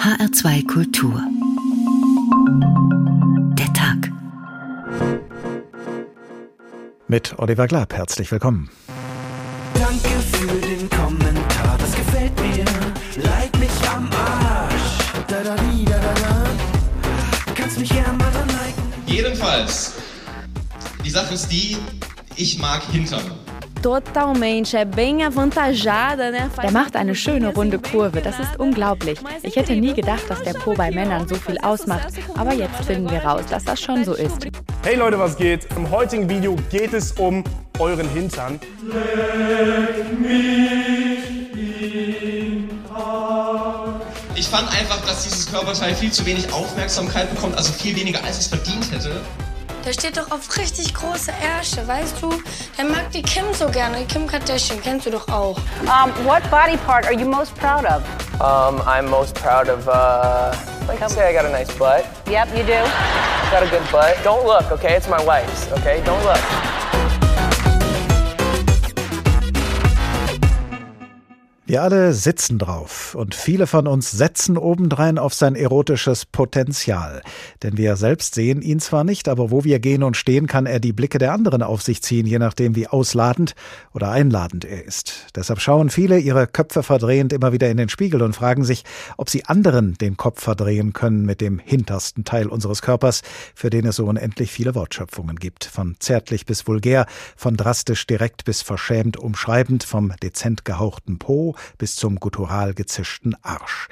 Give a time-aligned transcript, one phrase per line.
[0.00, 1.22] HR2 Kultur.
[3.52, 4.10] Der Tag.
[7.06, 8.70] Mit Oliver Glab, herzlich willkommen.
[9.74, 12.64] Danke für den Kommentar, das gefällt mir.
[13.22, 15.04] Leid mich am Arsch.
[15.28, 16.46] Da da di, da da da.
[17.54, 18.82] Kannst mich gern mal dran liken.
[19.04, 19.96] Jedenfalls,
[21.04, 21.76] die Sache ist die,
[22.36, 23.39] ich mag Hintern.
[23.82, 26.50] Totalmente, é bem avantajada, né?
[26.60, 29.18] Der macht eine schöne runde Kurve, das ist unglaublich.
[29.42, 33.10] Ich hätte nie gedacht, dass der Po bei Männern so viel ausmacht, aber jetzt finden
[33.10, 34.46] wir raus, dass das schon so ist.
[34.84, 35.66] Hey Leute, was geht?
[35.76, 37.42] Im heutigen Video geht es um
[37.78, 38.60] euren Hintern.
[44.34, 48.40] Ich fand einfach, dass dieses Körperteil viel zu wenig Aufmerksamkeit bekommt, also viel weniger als
[48.40, 49.22] es verdient hätte.
[49.84, 52.30] Der steht doch auf richtig große Ärsche, weißt du?
[52.76, 54.04] Der mag die Kim so gerne.
[54.04, 55.56] Kim Kardashian kennst du doch auch.
[55.82, 58.02] Um, what body part are you most proud of?
[58.40, 60.52] Um, I'm most proud of, uh,
[60.86, 62.04] like I say, I got a nice butt.
[62.26, 62.78] Yep, you do.
[63.50, 64.16] Got a good butt.
[64.22, 64.96] Don't look, okay?
[64.96, 66.02] It's my wife's, okay?
[66.04, 66.79] Don't look.
[71.70, 77.22] Wir alle sitzen drauf und viele von uns setzen obendrein auf sein erotisches Potenzial.
[77.62, 80.80] Denn wir selbst sehen ihn zwar nicht, aber wo wir gehen und stehen, kann er
[80.80, 83.54] die Blicke der anderen auf sich ziehen, je nachdem wie ausladend
[83.94, 85.28] oder einladend er ist.
[85.36, 88.82] Deshalb schauen viele ihre Köpfe verdrehend immer wieder in den Spiegel und fragen sich,
[89.16, 93.22] ob sie anderen den Kopf verdrehen können mit dem hintersten Teil unseres Körpers,
[93.54, 95.66] für den es so unendlich viele Wortschöpfungen gibt.
[95.66, 101.96] Von zärtlich bis vulgär, von drastisch direkt bis verschämt umschreibend, vom dezent gehauchten Po bis
[101.96, 103.88] zum guttural gezischten Arsch.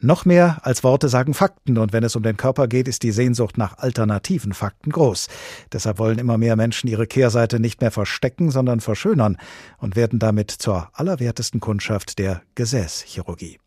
[0.00, 3.12] Noch mehr als Worte sagen Fakten, und wenn es um den Körper geht, ist die
[3.12, 5.28] Sehnsucht nach alternativen Fakten groß.
[5.72, 9.36] Deshalb wollen immer mehr Menschen ihre Kehrseite nicht mehr verstecken, sondern verschönern
[9.78, 13.58] und werden damit zur allerwertesten Kundschaft der Gesäßchirurgie.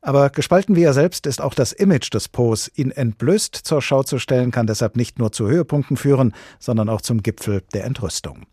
[0.00, 2.70] Aber gespalten wie er selbst ist auch das Image des Po's.
[2.74, 7.00] Ihn entblößt zur Schau zu stellen, kann deshalb nicht nur zu Höhepunkten führen, sondern auch
[7.00, 8.46] zum Gipfel der Entrüstung.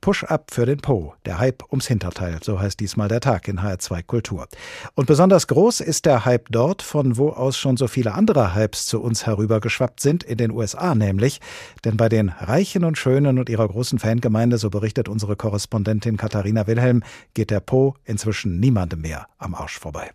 [0.00, 4.02] Push-up für den Po, der Hype ums Hinterteil, so heißt diesmal der Tag in HR2
[4.02, 4.48] Kultur.
[4.94, 8.86] Und besonders groß ist der Hype dort, von wo aus schon so viele andere Hypes
[8.86, 11.40] zu uns herübergeschwappt sind, in den USA nämlich.
[11.84, 16.66] Denn bei den Reichen und Schönen und ihrer großen Fangemeinde, so berichtet unsere Korrespondentin Katharina
[16.66, 17.02] Wilhelm,
[17.34, 20.10] geht der Po inzwischen niemandem mehr am Arsch vorbei.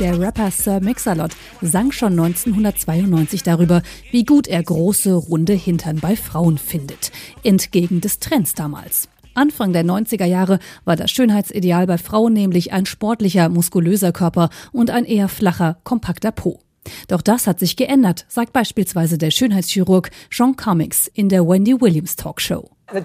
[0.00, 1.32] Der Rapper Sir Mix-a-Lot
[1.62, 7.12] sang schon 1992 darüber, wie gut er große, runde Hintern bei Frauen findet.
[7.42, 9.08] Entgegen des Trends damals.
[9.34, 14.90] Anfang der 90er Jahre war das Schönheitsideal bei Frauen nämlich ein sportlicher, muskulöser Körper und
[14.90, 16.63] ein eher flacher, kompakter Po.
[17.08, 22.16] Doch das hat sich geändert, sagt beispielsweise der Schönheitschirurg Sean Comics in der Wendy Williams
[22.16, 22.70] Talkshow.
[22.92, 23.02] Der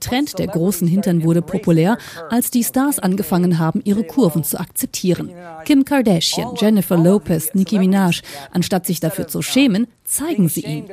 [0.00, 1.98] Trend der großen Hintern wurde populär,
[2.30, 5.32] als die Stars angefangen haben, ihre Kurven zu akzeptieren.
[5.64, 10.86] Kim Kardashian, Jennifer Lopez, Nicki Minaj, anstatt sich dafür zu schämen, zeigen sie ihn.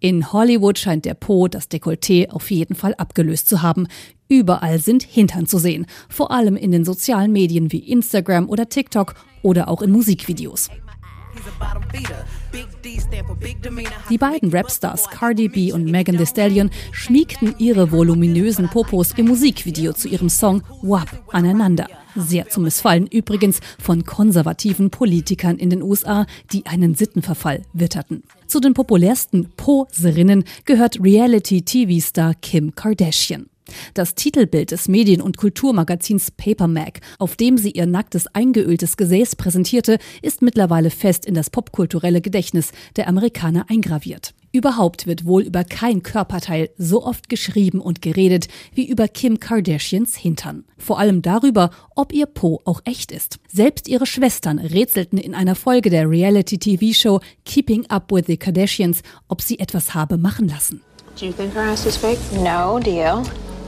[0.00, 3.88] In Hollywood scheint der Po das Dekolleté auf jeden Fall abgelöst zu haben.
[4.28, 9.14] Überall sind Hintern zu sehen, vor allem in den sozialen Medien wie Instagram oder TikTok
[9.42, 10.68] oder auch in Musikvideos.
[14.10, 19.92] Die beiden Rapstars Cardi B und Megan Thee Stallion schmiegten ihre voluminösen Popos im Musikvideo
[19.92, 21.86] zu ihrem Song WAP aneinander.
[22.16, 28.22] Sehr zum Missfallen übrigens von konservativen Politikern in den USA, die einen Sittenverfall witterten.
[28.46, 33.46] Zu den populärsten Poserinnen gehört Reality-TV-Star Kim Kardashian.
[33.94, 39.36] Das Titelbild des Medien- und Kulturmagazins Paper Mag, auf dem sie ihr nacktes, eingeöltes Gesäß
[39.36, 44.34] präsentierte, ist mittlerweile fest in das popkulturelle Gedächtnis der Amerikaner eingraviert.
[44.52, 50.16] Überhaupt wird wohl über kein Körperteil so oft geschrieben und geredet wie über Kim Kardashians
[50.16, 50.64] Hintern.
[50.76, 53.38] Vor allem darüber, ob ihr Po auch echt ist.
[53.48, 59.40] Selbst ihre Schwestern rätselten in einer Folge der Reality-TV-Show Keeping Up with the Kardashians, ob
[59.40, 60.80] sie etwas habe machen lassen.
[61.18, 62.18] Do you think her ass is fake?
[62.42, 63.22] No, do you?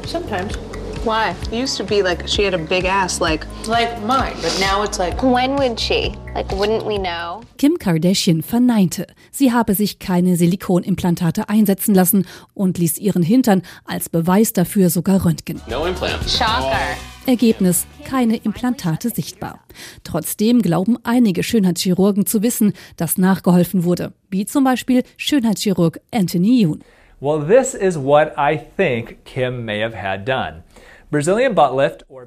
[0.06, 0.56] Sometimes.
[1.04, 1.34] Why?
[1.50, 4.84] It used to be like she had a big ass, like like mine, but now
[4.84, 5.20] it's like.
[5.22, 6.14] When would she?
[6.34, 7.42] Like, wouldn't we know?
[7.58, 14.08] Kim Kardashian verneinte, sie habe sich keine Silikonimplantate einsetzen lassen und ließ ihren Hintern als
[14.08, 15.60] Beweis dafür sogar röntgen.
[15.68, 16.22] No implant.
[16.28, 16.78] Shocker.
[17.26, 19.60] Ergebnis, keine Implantate sichtbar.
[20.04, 26.82] Trotzdem glauben einige Schönheitschirurgen zu wissen, dass nachgeholfen wurde, wie zum Beispiel Schönheitschirurg Anthony Yoon.
[27.22, 30.64] Well, this is what I think Kim may have had done.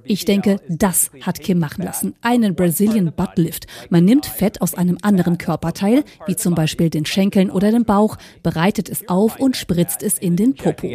[0.06, 2.16] Ich denke, das hat Kim machen lassen.
[2.22, 3.68] Einen Brazilian Butt Lift.
[3.90, 8.16] Man nimmt Fett aus einem anderen Körperteil, wie zum Beispiel den Schenkeln oder dem Bauch,
[8.42, 10.88] bereitet es auf und spritzt es in den Popo.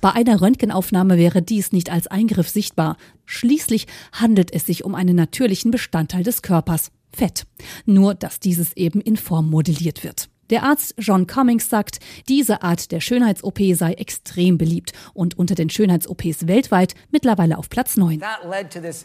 [0.00, 2.96] Bei einer Röntgenaufnahme wäre dies nicht als Eingriff sichtbar.
[3.24, 6.90] Schließlich handelt es sich um einen natürlichen Bestandteil des Körpers.
[7.12, 7.46] Fett.
[7.84, 10.28] Nur, dass dieses eben in Form modelliert wird.
[10.50, 15.70] Der Arzt John Cummings sagt, diese Art der Schönheits-OP sei extrem beliebt und unter den
[15.70, 18.20] Schönheits-OPs weltweit mittlerweile auf Platz 9.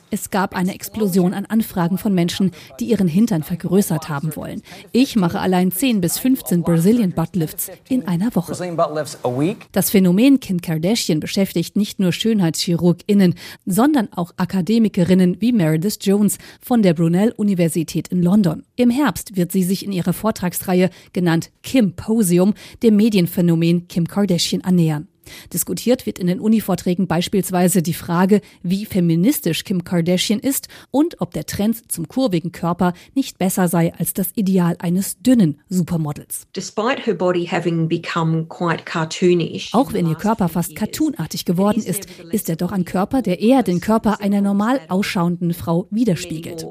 [0.10, 4.64] Es gab eine Explosion an Anfragen von Menschen, die ihren Hintern vergrößert haben wollen.
[4.92, 8.54] Ich mache allein 10 bis 15 Brazilian Butt Lifts in einer Woche.
[9.72, 13.36] Das Phänomen Kim Kardashian beschäftigt nicht nur Schönheitschirurginnen,
[13.68, 18.64] sondern auch Akademikerinnen wie Meredith Jones von der Brunel Universität in London.
[18.76, 24.62] Im Herbst wird sie sich in ihrer Vortragsreihe genannt genannt Kim-Posium, dem Medienphänomen Kim Kardashian
[24.64, 25.08] annähern.
[25.54, 31.34] Diskutiert wird in den Uni-Vorträgen beispielsweise die Frage, wie feministisch Kim Kardashian ist und ob
[31.34, 36.48] der Trend zum kurvigen Körper nicht besser sei als das Ideal eines dünnen Supermodels.
[39.72, 43.64] Auch wenn ihr Körper fast cartoonartig geworden ist, ist er doch ein Körper, der eher
[43.64, 46.66] den Körper einer normal ausschauenden Frau widerspiegelt.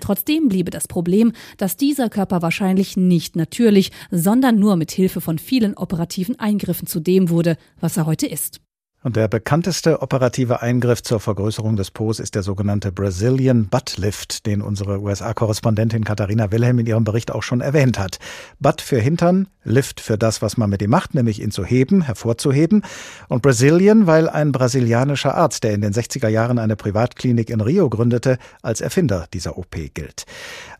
[0.00, 5.38] Trotzdem bliebe das Problem, dass dieser Körper wahrscheinlich nicht natürlich, sondern nur mit Hilfe von
[5.38, 8.60] vielen operativen Eingriffen zu dem wurde, was er heute ist.
[9.04, 14.46] Und der bekannteste operative Eingriff zur Vergrößerung des Po's ist der sogenannte Brazilian Butt Lift,
[14.46, 18.18] den unsere USA-Korrespondentin Katharina Wilhelm in ihrem Bericht auch schon erwähnt hat.
[18.60, 22.02] Butt für Hintern, Lift für das, was man mit ihm macht, nämlich ihn zu heben,
[22.02, 22.82] hervorzuheben.
[23.28, 27.88] Und Brazilian, weil ein brasilianischer Arzt, der in den 60er Jahren eine Privatklinik in Rio
[27.88, 30.24] gründete, als Erfinder dieser OP gilt.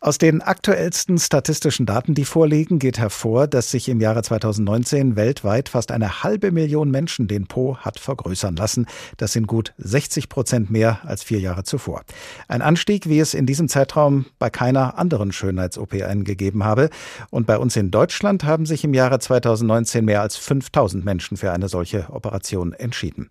[0.01, 5.69] Aus den aktuellsten statistischen Daten, die vorliegen, geht hervor, dass sich im Jahre 2019 weltweit
[5.69, 8.87] fast eine halbe Million Menschen den Po hat vergrößern lassen.
[9.17, 12.03] Das sind gut 60 Prozent mehr als vier Jahre zuvor.
[12.47, 16.91] Ein Anstieg, wie es in diesem Zeitraum bei keiner anderen Schönheits-OP eingegeben habe.
[17.31, 21.53] Und bei uns in Deutschland haben sich im Jahre 2019 mehr als 5000 Menschen für
[21.53, 23.31] eine solche Operation entschieden.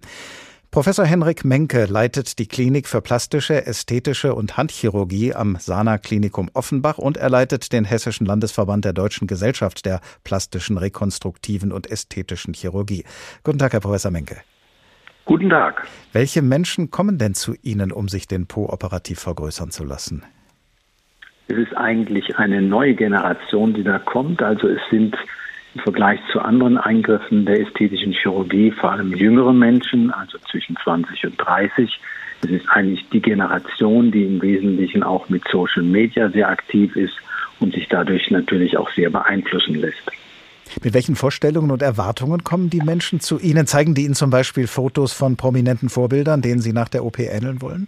[0.72, 6.98] Professor Henrik Menke leitet die Klinik für plastische, ästhetische und Handchirurgie am Sana Klinikum Offenbach
[6.98, 13.04] und er leitet den Hessischen Landesverband der Deutschen Gesellschaft der plastischen, rekonstruktiven und ästhetischen Chirurgie.
[13.44, 14.38] Guten Tag, Herr Professor Menke.
[15.26, 15.88] Guten Tag.
[16.14, 20.24] Welche Menschen kommen denn zu Ihnen, um sich den Po operativ vergrößern zu lassen?
[21.48, 24.42] Es ist eigentlich eine neue Generation, die da kommt.
[24.42, 25.16] Also es sind
[25.76, 31.26] im Vergleich zu anderen Eingriffen der ästhetischen Chirurgie vor allem jüngere Menschen, also zwischen 20
[31.26, 32.00] und 30.
[32.44, 37.16] Es ist eigentlich die Generation, die im Wesentlichen auch mit Social Media sehr aktiv ist
[37.60, 40.12] und sich dadurch natürlich auch sehr beeinflussen lässt.
[40.84, 43.68] Mit welchen Vorstellungen und Erwartungen kommen die Menschen zu Ihnen?
[43.68, 47.62] Zeigen die Ihnen zum Beispiel Fotos von prominenten Vorbildern, denen Sie nach der OP ähneln
[47.62, 47.88] wollen?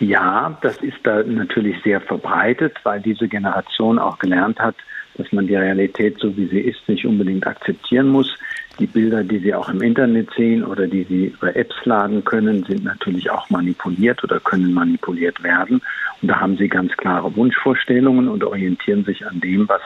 [0.00, 4.74] Ja, das ist da natürlich sehr verbreitet, weil diese Generation auch gelernt hat,
[5.16, 8.32] dass man die Realität, so wie sie ist, nicht unbedingt akzeptieren muss.
[8.78, 12.62] Die Bilder, die Sie auch im Internet sehen oder die Sie über Apps laden können,
[12.64, 15.82] sind natürlich auch manipuliert oder können manipuliert werden.
[16.22, 19.82] Und da haben Sie ganz klare Wunschvorstellungen und orientieren sich an dem, was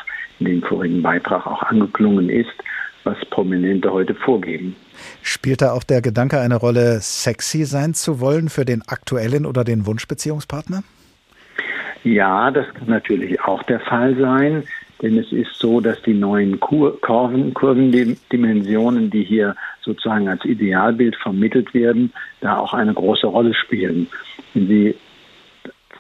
[0.47, 2.51] in dem vorigen Beitrag auch angeklungen ist,
[3.05, 4.77] was Prominente heute vorgeben.
[5.23, 9.65] Spielt da auch der Gedanke eine Rolle, sexy sein zu wollen für den aktuellen oder
[9.65, 10.83] den Wunschbeziehungspartner?
[12.05, 14.65] Ja, das kann natürlich auch der Fall sein.
[15.01, 21.75] Denn es ist so, dass die neuen Kurven, Kurvendimensionen, die hier sozusagen als Idealbild vermittelt
[21.75, 24.07] werden, da auch eine große Rolle spielen.
[24.55, 24.95] Wenn Sie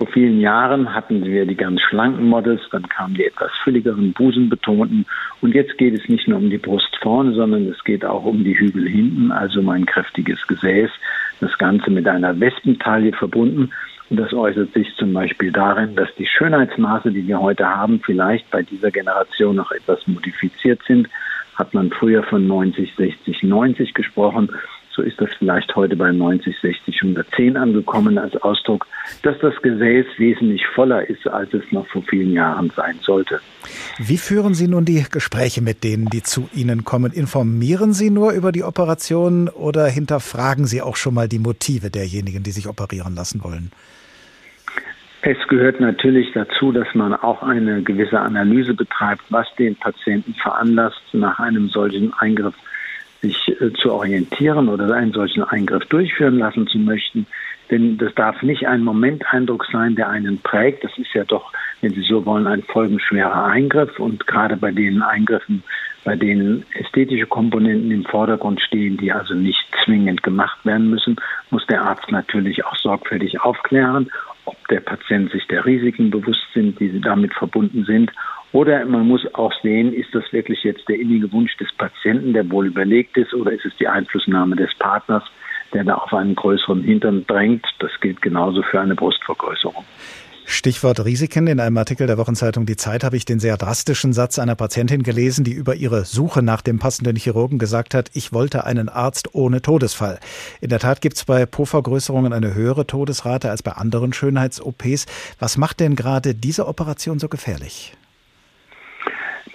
[0.03, 5.07] vor vielen Jahren hatten wir die ganz schlanken Models, dann kamen die etwas fülligeren, busenbetonten.
[5.41, 8.43] Und jetzt geht es nicht nur um die Brust vorne, sondern es geht auch um
[8.43, 10.91] die Hügel hinten, also um ein kräftiges Gesäß.
[11.39, 13.71] Das Ganze mit einer Wespentaille verbunden.
[14.11, 18.51] Und das äußert sich zum Beispiel darin, dass die Schönheitsmaße, die wir heute haben, vielleicht
[18.51, 21.09] bei dieser Generation noch etwas modifiziert sind.
[21.55, 24.51] Hat man früher von 90, 60, 90 gesprochen,
[24.95, 28.87] so ist das vielleicht heute bei 90, 60, 110 angekommen als Ausdruck,
[29.23, 33.41] dass das Gesäß wesentlich voller ist, als es noch vor vielen Jahren sein sollte.
[33.99, 37.13] Wie führen Sie nun die Gespräche mit denen, die zu Ihnen kommen?
[37.13, 42.43] Informieren Sie nur über die Operation oder hinterfragen Sie auch schon mal die Motive derjenigen,
[42.43, 43.71] die sich operieren lassen wollen?
[45.25, 51.01] Es gehört natürlich dazu, dass man auch eine gewisse Analyse betreibt, was den Patienten veranlasst,
[51.13, 52.55] nach einem solchen Eingriff
[53.23, 57.27] sich äh, zu orientieren oder einen solchen Eingriff durchführen lassen zu möchten.
[57.71, 60.85] Denn das darf nicht ein Momenteindruck sein, der einen prägt.
[60.85, 63.99] Das ist ja doch, wenn Sie so wollen, ein folgenschwerer Eingriff.
[63.99, 65.63] Und gerade bei den Eingriffen
[66.05, 71.17] bei denen ästhetische Komponenten im Vordergrund stehen, die also nicht zwingend gemacht werden müssen,
[71.51, 74.11] muss der Arzt natürlich auch sorgfältig aufklären,
[74.45, 78.11] ob der Patient sich der Risiken bewusst sind, die damit verbunden sind.
[78.53, 82.51] Oder man muss auch sehen, ist das wirklich jetzt der innige Wunsch des Patienten, der
[82.51, 85.25] wohl überlegt ist, oder ist es die Einflussnahme des Partners,
[85.73, 87.65] der da auf einen größeren Hintern drängt.
[87.79, 89.85] Das gilt genauso für eine Brustvergrößerung.
[90.45, 91.47] Stichwort Risiken.
[91.47, 95.03] In einem Artikel der Wochenzeitung Die Zeit habe ich den sehr drastischen Satz einer Patientin
[95.03, 99.35] gelesen, die über ihre Suche nach dem passenden Chirurgen gesagt hat, ich wollte einen Arzt
[99.35, 100.19] ohne Todesfall.
[100.61, 105.07] In der Tat gibt es bei Po-Vergrößerungen eine höhere Todesrate als bei anderen Schönheits-OPs.
[105.39, 107.95] Was macht denn gerade diese Operation so gefährlich?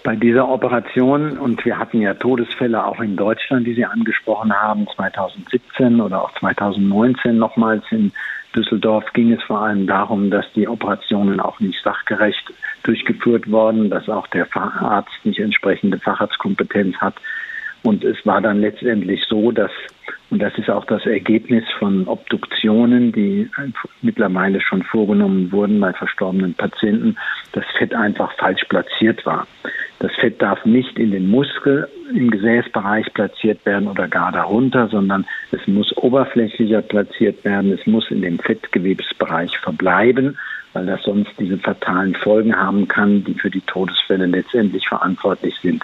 [0.07, 4.87] Bei dieser Operation, und wir hatten ja Todesfälle auch in Deutschland, die Sie angesprochen haben,
[4.95, 8.13] 2017 oder auch 2019 nochmals in
[8.55, 14.07] Düsseldorf ging es vor allem darum, dass die Operationen auch nicht sachgerecht durchgeführt wurden, dass
[14.07, 17.15] auch der Facharzt nicht entsprechende Facharztkompetenz hat.
[17.83, 19.71] Und es war dann letztendlich so, dass,
[20.29, 23.49] und das ist auch das Ergebnis von Obduktionen, die
[24.01, 27.17] mittlerweile schon vorgenommen wurden bei verstorbenen Patienten,
[27.53, 29.47] das Fett einfach falsch platziert war.
[29.99, 35.25] Das Fett darf nicht in den Muskel im Gesäßbereich platziert werden oder gar darunter, sondern
[35.51, 37.71] es muss oberflächlicher platziert werden.
[37.71, 40.37] Es muss in dem Fettgewebsbereich verbleiben,
[40.73, 45.83] weil das sonst diese fatalen Folgen haben kann, die für die Todesfälle letztendlich verantwortlich sind.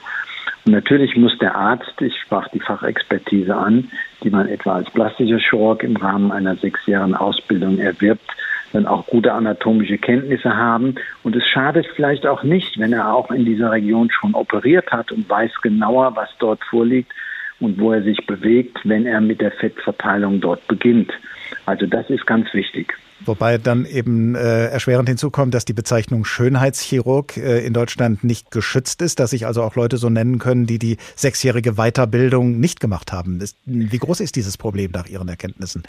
[0.66, 3.92] Natürlich muss der Arzt, ich sprach die Fachexpertise an,
[4.24, 8.30] die man etwa als plastischer Chirurg im Rahmen einer sechsjährigen Ausbildung erwirbt,
[8.72, 10.96] dann auch gute anatomische Kenntnisse haben.
[11.24, 15.12] Und es schadet vielleicht auch nicht, wenn er auch in dieser Region schon operiert hat
[15.12, 17.12] und weiß genauer, was dort vorliegt
[17.60, 21.12] und wo er sich bewegt, wenn er mit der Fettverteilung dort beginnt.
[21.66, 22.94] Also das ist ganz wichtig.
[23.26, 29.02] Wobei dann eben äh, erschwerend hinzukommt, dass die Bezeichnung Schönheitschirurg äh, in Deutschland nicht geschützt
[29.02, 33.14] ist, dass sich also auch Leute so nennen können, die die sechsjährige Weiterbildung nicht gemacht
[33.14, 33.40] haben.
[33.40, 35.84] Ist, wie groß ist dieses Problem nach Ihren Erkenntnissen?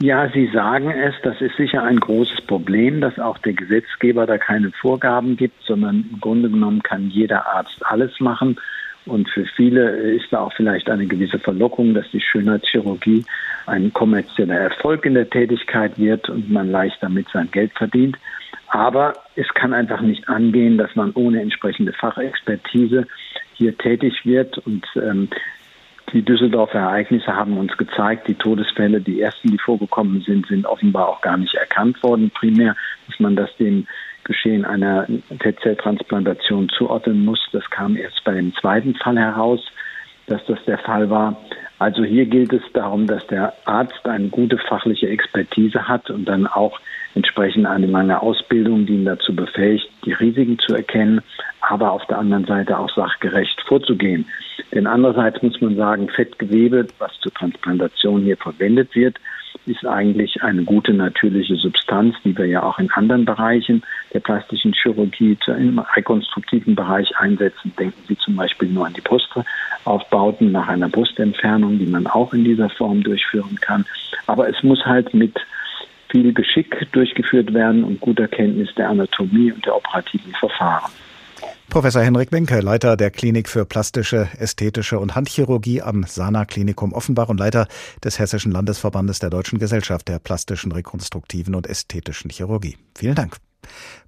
[0.00, 4.36] Ja, Sie sagen es, das ist sicher ein großes Problem, dass auch der Gesetzgeber da
[4.36, 8.56] keine Vorgaben gibt, sondern im Grunde genommen kann jeder Arzt alles machen.
[9.06, 13.24] Und für viele ist da auch vielleicht eine gewisse Verlockung, dass die Schönheitschirurgie
[13.66, 18.16] ein kommerzieller Erfolg in der Tätigkeit wird und man leicht damit sein Geld verdient.
[18.68, 23.06] Aber es kann einfach nicht angehen, dass man ohne entsprechende Fachexpertise
[23.54, 24.56] hier tätig wird.
[24.58, 25.28] Und ähm,
[26.12, 31.08] die Düsseldorfer Ereignisse haben uns gezeigt, die Todesfälle, die ersten, die vorgekommen sind, sind offenbar
[31.08, 32.30] auch gar nicht erkannt worden.
[32.30, 32.76] Primär,
[33.08, 33.86] dass man das dem
[34.24, 35.06] Geschehen einer
[35.40, 37.40] Fettzelltransplantation zuordnen muss.
[37.52, 39.60] Das kam erst bei dem zweiten Fall heraus,
[40.26, 41.36] dass das der Fall war.
[41.78, 46.46] Also hier gilt es darum, dass der Arzt eine gute fachliche Expertise hat und dann
[46.46, 46.78] auch
[47.14, 51.20] entsprechend eine lange Ausbildung, die ihn dazu befähigt, die Risiken zu erkennen,
[51.60, 54.26] aber auf der anderen Seite auch sachgerecht vorzugehen.
[54.72, 59.18] Denn andererseits muss man sagen, Fettgewebe, was zur Transplantation hier verwendet wird,
[59.66, 64.72] ist eigentlich eine gute natürliche Substanz, die wir ja auch in anderen Bereichen der plastischen
[64.72, 67.72] Chirurgie im rekonstruktiven Bereich einsetzen.
[67.78, 72.44] Denken Sie zum Beispiel nur an die Brustaufbauten nach einer Brustentfernung, die man auch in
[72.44, 73.84] dieser Form durchführen kann.
[74.26, 75.38] Aber es muss halt mit
[76.12, 80.92] viel Geschick durchgeführt werden und guter Kenntnis der Anatomie und der operativen Verfahren.
[81.68, 87.30] Professor Henrik Wenke, Leiter der Klinik für plastische, ästhetische und Handchirurgie am Sana Klinikum Offenbach
[87.30, 87.66] und Leiter
[88.04, 92.76] des Hessischen Landesverbandes der Deutschen Gesellschaft der plastischen, rekonstruktiven und ästhetischen Chirurgie.
[92.94, 93.38] Vielen Dank.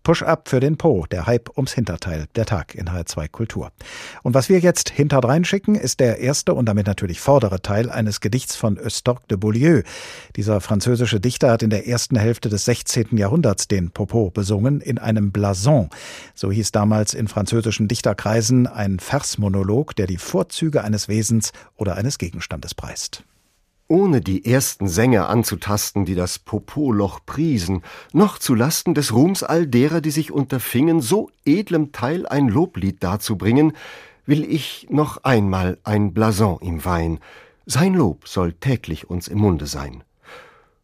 [0.05, 3.73] Push-up für den Po, der Hype ums Hinterteil, der Tag in HR2 Kultur.
[4.23, 8.21] Und was wir jetzt hinterdrein schicken, ist der erste und damit natürlich vordere Teil eines
[8.21, 9.83] Gedichts von Eustorque de Beaulieu.
[10.37, 13.17] Dieser französische Dichter hat in der ersten Hälfte des 16.
[13.17, 15.89] Jahrhunderts den Popo besungen in einem Blason.
[16.35, 22.19] So hieß damals in französischen Dichterkreisen ein Versmonolog, der die Vorzüge eines Wesens oder eines
[22.19, 23.25] Gegenstandes preist
[23.89, 29.67] ohne die ersten Sänger anzutasten, die das Popoloch priesen, noch zu Lasten des Ruhms all
[29.67, 33.73] derer, die sich unterfingen, so edlem Teil ein Loblied darzubringen,
[34.27, 37.21] will ich noch einmal ein Blason ihm weihen.
[37.67, 40.03] Sein Lob soll täglich uns im Munde sein.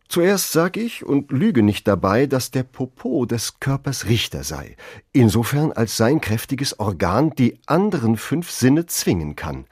[0.08, 4.76] Zuerst sag ich und lüge nicht dabei, dass der Popo des Körpers Richter sei,
[5.12, 9.66] insofern als sein kräftiges Organ die anderen fünf Sinne zwingen kann,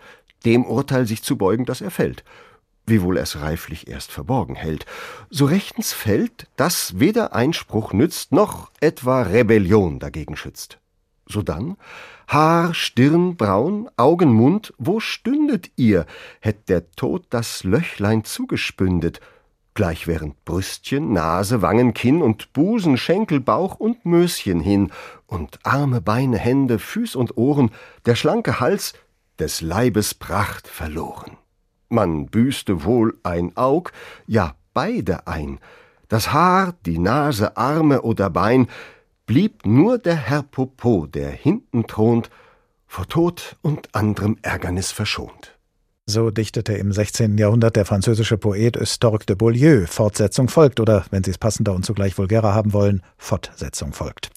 [0.45, 2.23] dem Urteil sich zu beugen, das er fällt,
[2.89, 4.87] wiewohl er's reiflich erst verborgen hält,
[5.31, 10.79] so rechtens fällt, dass weder Einspruch nützt, noch etwa Rebellion dagegen schützt.
[11.27, 11.77] Sodann,
[12.27, 16.07] Haar, Stirn, Braun, Augen, Mund, wo stündet ihr,
[16.41, 19.21] hätt der Tod das Löchlein zugespündet,
[19.75, 24.91] gleich während Brüstchen, Nase, Wangen, Kinn und Busen, Schenkel, Bauch und Möschen hin,
[25.27, 27.71] und Arme, Beine, Hände, Füß und Ohren,
[28.05, 28.95] der schlanke Hals,
[29.39, 31.37] des Leibes Pracht verloren.
[31.89, 33.93] Man büßte wohl ein Aug,
[34.27, 35.59] ja beide ein,
[36.09, 38.69] das Haar, die Nase, Arme oder Bein,
[39.27, 42.31] blieb nur der Herr Popo, der hinten thront,
[42.87, 45.59] vor Tod und anderem Ärgernis verschont.
[46.07, 47.37] So dichtete im 16.
[47.37, 49.85] Jahrhundert der französische Poet Eustorque de Beaulieu.
[49.87, 54.31] Fortsetzung folgt oder, wenn Sie es passender und zugleich vulgärer haben wollen, Fortsetzung folgt.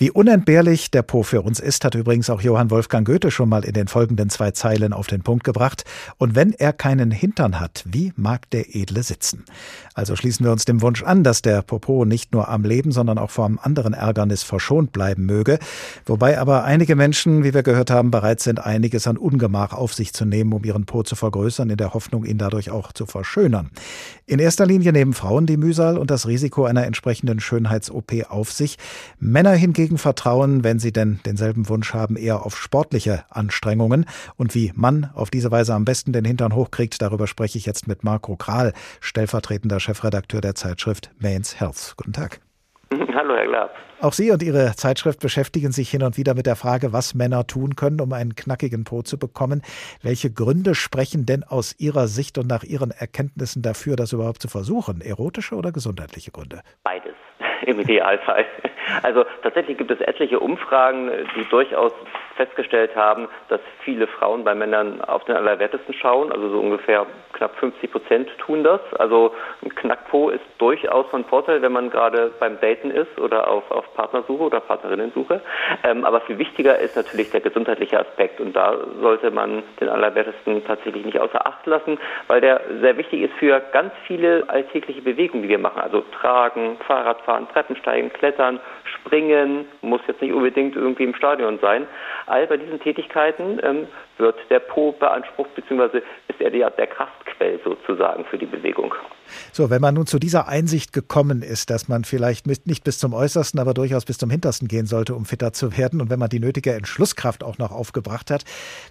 [0.00, 3.66] Wie unentbehrlich der Po für uns ist, hat übrigens auch Johann Wolfgang Goethe schon mal
[3.66, 5.84] in den folgenden zwei Zeilen auf den Punkt gebracht.
[6.16, 9.44] Und wenn er keinen Hintern hat, wie mag der Edle sitzen?
[9.92, 13.18] Also schließen wir uns dem Wunsch an, dass der Popo nicht nur am Leben, sondern
[13.18, 15.58] auch vor einem anderen Ärgernis verschont bleiben möge.
[16.06, 20.14] Wobei aber einige Menschen, wie wir gehört haben, bereit sind, einiges an Ungemach auf sich
[20.14, 23.68] zu nehmen, um ihren Po zu vergrößern, in der Hoffnung, ihn dadurch auch zu verschönern.
[24.24, 28.78] In erster Linie nehmen Frauen die Mühsal und das Risiko einer entsprechenden Schönheits-OP auf sich.
[29.18, 34.06] Männer hingegen hingegen vertrauen, wenn sie denn denselben Wunsch haben, eher auf sportliche Anstrengungen.
[34.36, 37.88] Und wie man auf diese Weise am besten den Hintern hochkriegt, darüber spreche ich jetzt
[37.88, 41.94] mit Marco Kral, stellvertretender Chefredakteur der Zeitschrift Mainz Health.
[41.96, 42.40] Guten Tag.
[43.14, 43.70] Hallo, Herr Glab.
[44.00, 47.46] Auch Sie und Ihre Zeitschrift beschäftigen sich hin und wieder mit der Frage, was Männer
[47.46, 49.62] tun können, um einen knackigen Po zu bekommen.
[50.02, 54.48] Welche Gründe sprechen denn aus Ihrer Sicht und nach Ihren Erkenntnissen dafür, das überhaupt zu
[54.48, 55.02] versuchen?
[55.02, 56.62] Erotische oder gesundheitliche Gründe?
[56.82, 57.14] Beides
[57.62, 58.44] im Idealfall.
[59.02, 61.92] Also tatsächlich gibt es etliche Umfragen, die durchaus
[62.40, 66.32] festgestellt haben, dass viele Frauen bei Männern auf den Allerwertesten schauen.
[66.32, 67.04] Also so ungefähr
[67.34, 68.80] knapp 50 Prozent tun das.
[68.98, 73.70] Also ein Knackpo ist durchaus von Vorteil, wenn man gerade beim Daten ist oder auf,
[73.70, 75.42] auf Partnersuche oder Partnerinnensuche.
[75.84, 78.40] Ähm, aber viel wichtiger ist natürlich der gesundheitliche Aspekt.
[78.40, 83.20] Und da sollte man den Allerwertesten tatsächlich nicht außer Acht lassen, weil der sehr wichtig
[83.20, 85.82] ist für ganz viele alltägliche Bewegungen, die wir machen.
[85.82, 88.60] Also Tragen, Fahrradfahren, Treppensteigen, Klettern,
[89.00, 91.86] Springen, muss jetzt nicht unbedingt irgendwie im Stadion sein.
[92.26, 93.86] All bei diesen Tätigkeiten ähm,
[94.18, 98.94] wird der Po beansprucht, beziehungsweise ist er der, der Kraftquell sozusagen für die Bewegung.
[99.52, 103.14] So, wenn man nun zu dieser Einsicht gekommen ist, dass man vielleicht nicht bis zum
[103.14, 106.28] Äußersten, aber durchaus bis zum Hintersten gehen sollte, um fitter zu werden, und wenn man
[106.28, 108.44] die nötige Entschlusskraft auch noch aufgebracht hat,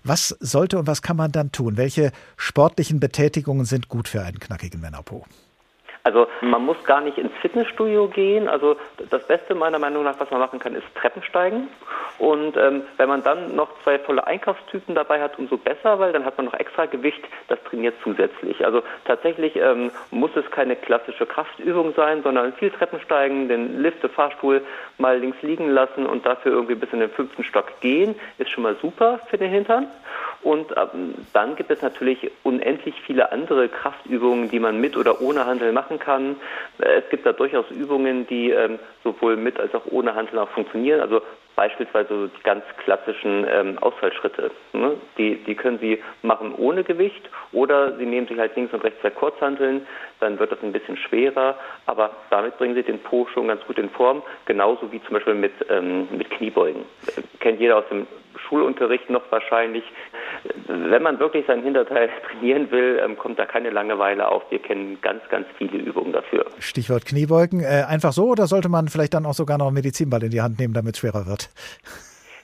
[0.04, 1.78] was sollte und was kann man dann tun?
[1.78, 5.26] Welche sportlichen Betätigungen sind gut für einen knackigen Männerpo?
[6.04, 8.48] Also man muss gar nicht ins Fitnessstudio gehen.
[8.48, 8.78] Also
[9.10, 11.68] das Beste meiner Meinung nach, was man machen kann, ist Treppensteigen.
[12.18, 16.26] Und ähm, wenn man dann noch zwei volle Einkaufstypen dabei hat, umso besser, weil dann
[16.26, 18.66] hat man noch extra Gewicht, das trainiert zusätzlich.
[18.66, 24.10] Also tatsächlich ähm, muss es keine klassische Kraftübung sein, sondern viel Treppensteigen, den Lift, den
[24.10, 24.62] Fahrstuhl
[24.98, 28.64] mal links liegen lassen und dafür irgendwie bis in den fünften Stock gehen, ist schon
[28.64, 29.88] mal super für den Hintern.
[30.42, 35.46] Und ähm, dann gibt es natürlich unendlich viele andere Kraftübungen, die man mit oder ohne
[35.46, 36.38] Handel machen kann.
[36.80, 40.50] Äh, es gibt da durchaus Übungen, die ähm, sowohl mit als auch ohne Handel auch
[40.50, 41.02] funktionieren.
[41.02, 41.22] Also
[41.60, 44.50] beispielsweise die ganz klassischen ähm, Ausfallschritte.
[44.72, 44.96] Ne?
[45.18, 49.02] Die, die können Sie machen ohne Gewicht oder Sie nehmen sich halt links und rechts
[49.02, 49.86] zwei Kurzhanteln,
[50.22, 53.78] dann wird das ein bisschen schwerer, aber damit bringen Sie den Po schon ganz gut
[53.78, 56.84] in Form, genauso wie zum Beispiel mit, ähm, mit Kniebeugen.
[57.08, 58.08] Äh, kennt jeder aus dem
[58.48, 59.84] Schulunterricht noch wahrscheinlich.
[60.68, 64.44] Wenn man wirklich sein Hinterteil trainieren will, ähm, kommt da keine Langeweile auf.
[64.50, 66.46] Wir kennen ganz, ganz viele Übungen dafür.
[66.60, 67.62] Stichwort Kniebeugen.
[67.62, 70.42] Äh, einfach so oder sollte man vielleicht dann auch sogar noch einen Medizinball in die
[70.42, 71.50] Hand nehmen, damit es schwerer wird?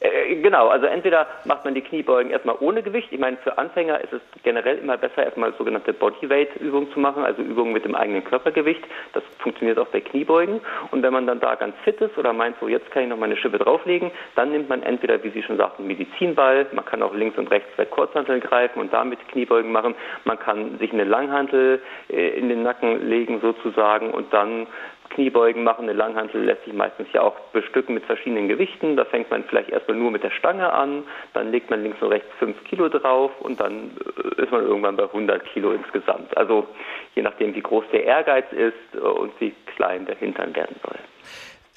[0.05, 3.09] Äh, genau, also entweder macht man die Kniebeugen erstmal ohne Gewicht.
[3.11, 7.41] Ich meine, für Anfänger ist es generell immer besser, erstmal sogenannte Bodyweight-Übungen zu machen, also
[7.41, 8.83] Übungen mit dem eigenen Körpergewicht.
[9.13, 10.61] Das funktioniert auch bei Kniebeugen.
[10.91, 13.17] Und wenn man dann da ganz fit ist oder meint, so jetzt kann ich noch
[13.17, 16.67] meine Schippe drauflegen, dann nimmt man entweder, wie Sie schon sagten, Medizinball.
[16.71, 19.95] Man kann auch links und rechts zwei Kurzhanteln greifen und damit Kniebeugen machen.
[20.23, 24.67] Man kann sich eine Langhantel äh, in den Nacken legen sozusagen und dann
[25.09, 25.83] Kniebeugen machen.
[25.83, 28.95] Eine Langhantel lässt sich meistens ja auch bestücken mit verschiedenen Gewichten.
[28.95, 32.09] Da fängt man vielleicht erstmal nur mit der Stange an, dann legt man links und
[32.09, 33.91] rechts 5 Kilo drauf und dann
[34.37, 36.35] äh, ist man irgendwann bei 100 Kilo insgesamt.
[36.37, 36.67] Also
[37.15, 40.97] je nachdem, wie groß der Ehrgeiz ist und wie klein der Hintern werden soll.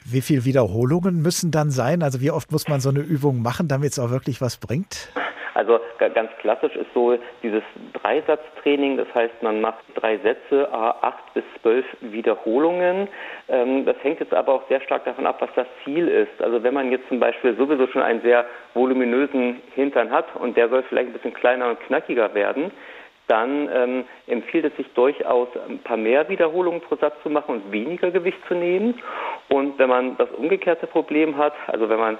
[0.04, 2.02] Wie viele Wiederholungen müssen dann sein?
[2.02, 5.12] Also wie oft muss man so eine Übung machen, damit es auch wirklich was bringt?
[5.58, 5.80] Also
[6.14, 11.84] ganz klassisch ist so dieses Dreisatztraining, das heißt, man macht drei Sätze, acht bis zwölf
[12.00, 13.08] Wiederholungen.
[13.48, 16.40] Ähm, das hängt jetzt aber auch sehr stark davon ab, was das Ziel ist.
[16.40, 20.68] Also wenn man jetzt zum Beispiel sowieso schon einen sehr voluminösen Hintern hat und der
[20.68, 22.70] soll vielleicht ein bisschen kleiner und knackiger werden,
[23.28, 27.72] dann ähm, empfiehlt es sich durchaus, ein paar mehr Wiederholungen pro Satz zu machen und
[27.72, 28.94] weniger Gewicht zu nehmen.
[29.48, 32.18] Und wenn man das umgekehrte Problem hat, also wenn man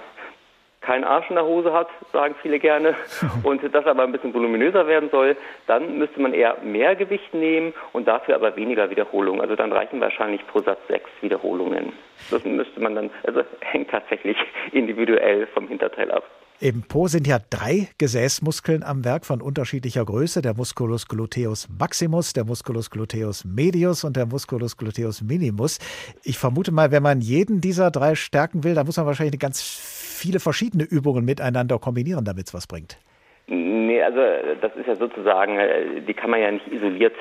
[0.81, 2.95] keinen Arsch in der Hose hat, sagen viele gerne,
[3.43, 7.75] und das aber ein bisschen voluminöser werden soll, dann müsste man eher mehr Gewicht nehmen
[7.93, 9.41] und dafür aber weniger Wiederholungen.
[9.41, 11.93] Also dann reichen wahrscheinlich pro Satz sechs Wiederholungen.
[12.31, 14.37] Das müsste man dann, also hängt tatsächlich
[14.73, 16.25] individuell vom Hinterteil ab.
[16.61, 20.43] Im Po sind ja drei Gesäßmuskeln am Werk von unterschiedlicher Größe.
[20.43, 25.79] Der Musculus gluteus maximus, der Musculus gluteus medius und der Musculus gluteus minimus.
[26.25, 29.63] Ich vermute mal, wenn man jeden dieser drei stärken will, dann muss man wahrscheinlich ganz
[29.63, 32.99] viele verschiedene Übungen miteinander kombinieren, damit es was bringt.
[33.47, 34.19] Nee, also
[34.61, 37.15] das ist ja sozusagen, äh, die kann man ja nicht isoliert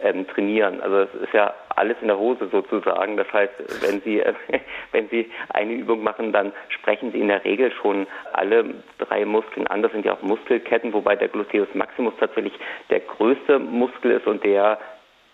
[0.00, 0.82] ähm, trainieren.
[0.82, 3.16] Also es ist ja alles in der Hose sozusagen.
[3.16, 4.34] Das heißt, wenn Sie, äh,
[4.92, 8.64] wenn Sie eine Übung machen, dann sprechen Sie in der Regel schon alle
[8.98, 9.82] drei Muskeln an.
[9.82, 12.54] Das sind ja auch Muskelketten, wobei der Gluteus maximus tatsächlich
[12.90, 14.78] der größte Muskel ist und der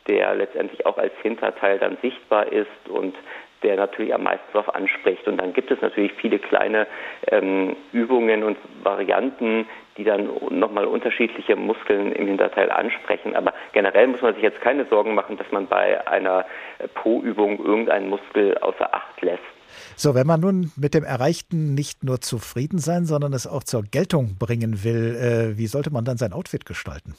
[0.08, 3.14] der letztendlich auch als Hinterteil dann sichtbar ist und
[3.62, 5.26] der natürlich am meisten darauf anspricht.
[5.26, 6.86] Und dann gibt es natürlich viele kleine
[7.26, 9.66] ähm, Übungen und Varianten,
[9.98, 13.36] die dann nochmal unterschiedliche Muskeln im Hinterteil ansprechen.
[13.36, 16.46] Aber generell muss man sich jetzt keine Sorgen machen, dass man bei einer
[16.94, 19.42] Po-Übung irgendeinen Muskel außer Acht lässt.
[19.96, 23.82] So, wenn man nun mit dem Erreichten nicht nur zufrieden sein, sondern es auch zur
[23.82, 27.14] Geltung bringen will, äh, wie sollte man dann sein Outfit gestalten?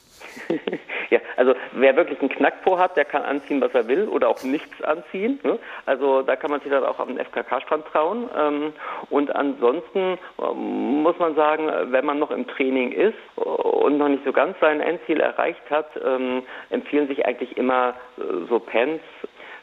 [1.10, 4.42] Ja, also wer wirklich einen Knackpo hat, der kann anziehen, was er will oder auch
[4.44, 5.40] nichts anziehen.
[5.42, 5.58] Ne?
[5.84, 8.30] Also da kann man sich dann auch auf den FKK-Strand trauen.
[8.36, 8.72] Ähm,
[9.10, 14.24] und ansonsten ähm, muss man sagen, wenn man noch im Training ist und noch nicht
[14.24, 19.02] so ganz sein Endziel erreicht hat, ähm, empfehlen sich eigentlich immer äh, so Pants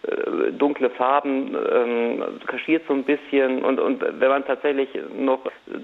[0.07, 5.39] äh, dunkle Farben, ähm, kaschiert so ein bisschen und, und wenn man tatsächlich noch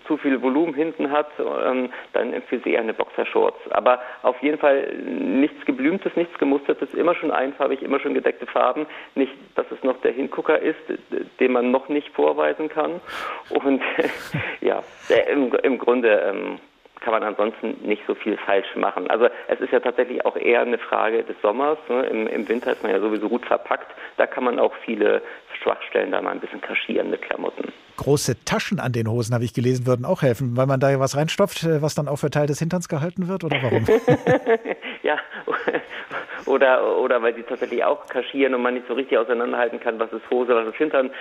[0.08, 3.60] zu viel Volumen hinten hat, ähm, dann empfiehlt sich eher eine Boxershorts.
[3.72, 8.86] Aber auf jeden Fall nichts geblümtes, nichts gemustertes, immer schon einfarbig, immer schon gedeckte Farben.
[9.16, 10.80] Nicht, dass es noch der Hingucker ist,
[11.40, 13.02] den man noch nicht vorweisen kann.
[13.50, 13.82] Und
[14.62, 14.84] ja,
[15.32, 16.60] im, im Grunde ähm,
[17.04, 19.10] kann man ansonsten nicht so viel falsch machen.
[19.10, 21.78] Also es ist ja tatsächlich auch eher eine Frage des Sommers.
[21.90, 22.04] Ne?
[22.04, 23.94] Im, Im, Winter ist man ja sowieso gut verpackt.
[24.18, 25.22] Da kann man auch viele
[25.62, 27.72] Schwachstellen da mal ein bisschen kaschieren mit Klamotten.
[27.98, 31.00] Große Taschen an den Hosen, habe ich gelesen, würden auch helfen, weil man da ja
[31.00, 33.86] was reinstopft, äh, was dann auch für Teil des Hinterns gehalten wird, oder warum?
[35.04, 35.18] ja,
[36.46, 40.12] oder, oder weil sie tatsächlich auch kaschieren und man nicht so richtig auseinanderhalten kann, was
[40.14, 41.12] ist Hose, was ist Hintern.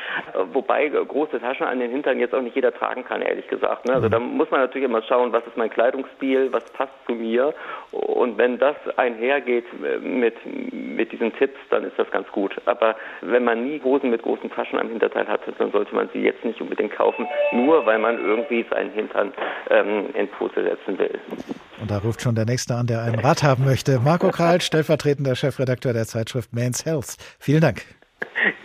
[0.53, 3.87] Wobei große Taschen an den Hintern jetzt auch nicht jeder tragen kann, ehrlich gesagt.
[3.87, 3.95] Ne?
[3.95, 4.13] Also mhm.
[4.13, 7.53] da muss man natürlich immer schauen, was ist mein Kleidungsstil, was passt zu mir.
[7.91, 9.67] Und wenn das einhergeht
[10.01, 10.37] mit,
[10.73, 12.55] mit diesen Tipps, dann ist das ganz gut.
[12.67, 16.21] Aber wenn man nie Hosen mit großen Taschen am Hinterteil hat, dann sollte man sie
[16.21, 19.33] jetzt nicht unbedingt kaufen, nur weil man irgendwie seinen Hintern
[19.71, 21.19] ähm, in Pose setzen will.
[21.81, 24.01] Und da ruft schon der Nächste an, der einen Rat haben möchte.
[24.01, 27.17] Marco Kral, stellvertretender Chefredakteur der Zeitschrift Man's Health.
[27.39, 27.83] Vielen Dank.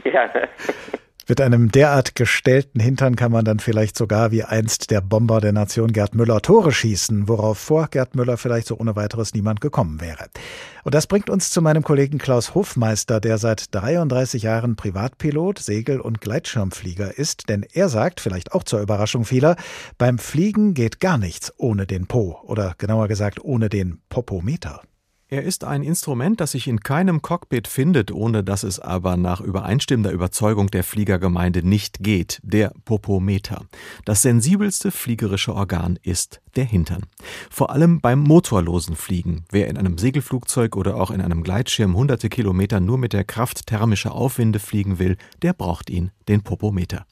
[0.03, 0.29] Ja.
[1.29, 5.53] Mit einem derart gestellten Hintern kann man dann vielleicht sogar wie einst der Bomber der
[5.53, 10.01] Nation Gerd Müller Tore schießen, worauf vor Gerd Müller vielleicht so ohne weiteres niemand gekommen
[10.01, 10.27] wäre.
[10.83, 16.01] Und das bringt uns zu meinem Kollegen Klaus Hofmeister, der seit 33 Jahren Privatpilot, Segel-
[16.01, 19.55] und Gleitschirmflieger ist, denn er sagt, vielleicht auch zur Überraschung vieler,
[19.97, 24.81] beim Fliegen geht gar nichts ohne den Po oder genauer gesagt ohne den Popometer.
[25.29, 29.41] Er ist ein Instrument, das sich in keinem Cockpit findet, ohne dass es aber nach
[29.41, 33.65] übereinstimmender Überzeugung der Fliegergemeinde nicht geht, der Popometer.
[34.05, 37.07] Das sensibelste fliegerische Organ ist der Hintern.
[37.49, 39.43] Vor allem beim motorlosen Fliegen.
[39.51, 43.67] Wer in einem Segelflugzeug oder auch in einem Gleitschirm hunderte Kilometer nur mit der Kraft
[43.67, 47.05] thermischer Aufwinde fliegen will, der braucht ihn, den Popometer.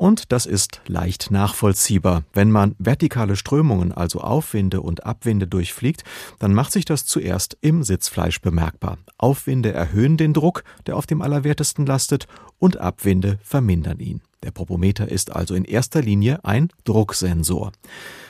[0.00, 2.22] Und das ist leicht nachvollziehbar.
[2.32, 6.04] Wenn man vertikale Strömungen, also Aufwinde und Abwinde durchfliegt,
[6.38, 8.96] dann macht sich das zuerst im Sitzfleisch bemerkbar.
[9.18, 14.22] Aufwinde erhöhen den Druck, der auf dem Allerwertesten lastet, und Abwinde vermindern ihn.
[14.42, 17.72] Der Propometer ist also in erster Linie ein Drucksensor.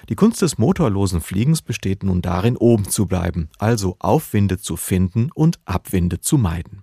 [0.08, 5.30] Die Kunst des motorlosen Fliegens besteht nun darin, oben zu bleiben, also Aufwinde zu finden
[5.32, 6.82] und Abwinde zu meiden.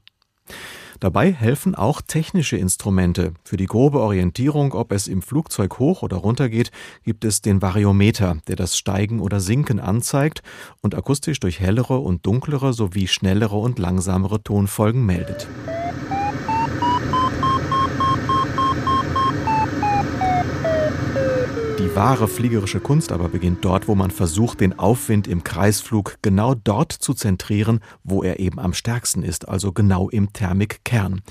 [0.99, 3.33] Dabei helfen auch technische Instrumente.
[3.43, 6.71] Für die grobe Orientierung, ob es im Flugzeug hoch oder runter geht,
[7.03, 10.41] gibt es den Variometer, der das Steigen oder Sinken anzeigt
[10.81, 15.47] und akustisch durch hellere und dunklere sowie schnellere und langsamere Tonfolgen meldet.
[21.97, 26.91] Wahre fliegerische Kunst aber beginnt dort, wo man versucht, den Aufwind im Kreisflug genau dort
[26.91, 31.21] zu zentrieren, wo er eben am stärksten ist, also genau im Thermikkern.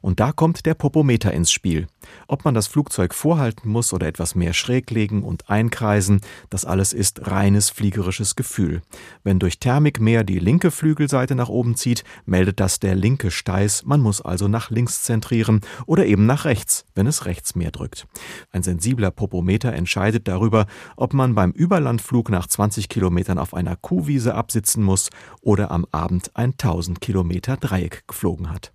[0.00, 1.88] Und da kommt der Popometer ins Spiel.
[2.28, 6.92] Ob man das Flugzeug vorhalten muss oder etwas mehr schräg legen und einkreisen, das alles
[6.92, 8.82] ist reines fliegerisches Gefühl.
[9.22, 13.84] Wenn durch Thermik mehr die linke Flügelseite nach oben zieht, meldet das der linke Steiß,
[13.84, 18.06] man muss also nach links zentrieren oder eben nach rechts, wenn es rechts mehr drückt.
[18.50, 24.34] Ein sensibler Popometer entscheidet darüber, ob man beim Überlandflug nach 20 Kilometern auf einer Kuhwiese
[24.34, 28.72] absitzen muss oder am Abend ein 1000 Kilometer Dreieck geflogen hat.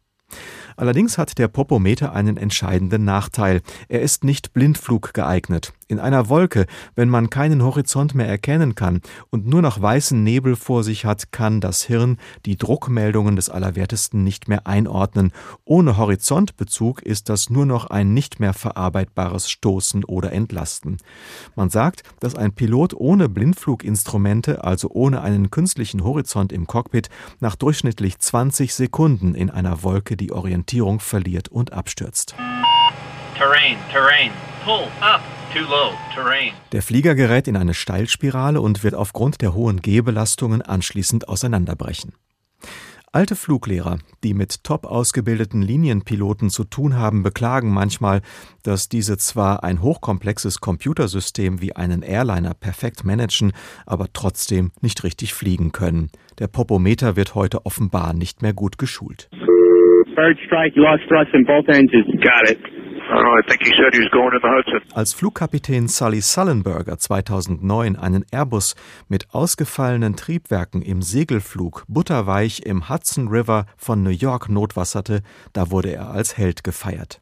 [0.79, 3.61] Allerdings hat der Popometer einen entscheidenden Nachteil.
[3.89, 5.73] Er ist nicht Blindflug geeignet.
[5.89, 10.55] In einer Wolke, wenn man keinen Horizont mehr erkennen kann und nur noch weißen Nebel
[10.55, 15.33] vor sich hat, kann das Hirn die Druckmeldungen des Allerwertesten nicht mehr einordnen.
[15.65, 20.97] Ohne Horizontbezug ist das nur noch ein nicht mehr verarbeitbares Stoßen oder Entlasten.
[21.55, 27.09] Man sagt, dass ein Pilot ohne Blindfluginstrumente, also ohne einen künstlichen Horizont im Cockpit,
[27.41, 30.68] nach durchschnittlich 20 Sekunden in einer Wolke die Orientierung
[30.99, 32.35] verliert und abstürzt.
[33.37, 34.31] Terrain, terrain,
[34.63, 35.21] pull up.
[36.71, 42.13] Der Flieger gerät in eine Steilspirale und wird aufgrund der hohen Gehbelastungen anschließend auseinanderbrechen.
[43.11, 48.21] Alte Fluglehrer, die mit top ausgebildeten Linienpiloten zu tun haben, beklagen manchmal,
[48.61, 53.53] dass diese zwar ein hochkomplexes Computersystem wie einen Airliner perfekt managen,
[53.87, 56.11] aber trotzdem nicht richtig fliegen können.
[56.37, 59.31] Der Popometer wird heute offenbar nicht mehr gut geschult.
[60.19, 62.05] Third strike, you lost thrust in both engines.
[62.21, 62.59] Got it.
[64.93, 68.75] Als Flugkapitän Sully Sullenberger 2009 einen Airbus
[69.07, 75.21] mit ausgefallenen Triebwerken im Segelflug butterweich im Hudson River von New York notwasserte,
[75.53, 77.21] da wurde er als Held gefeiert.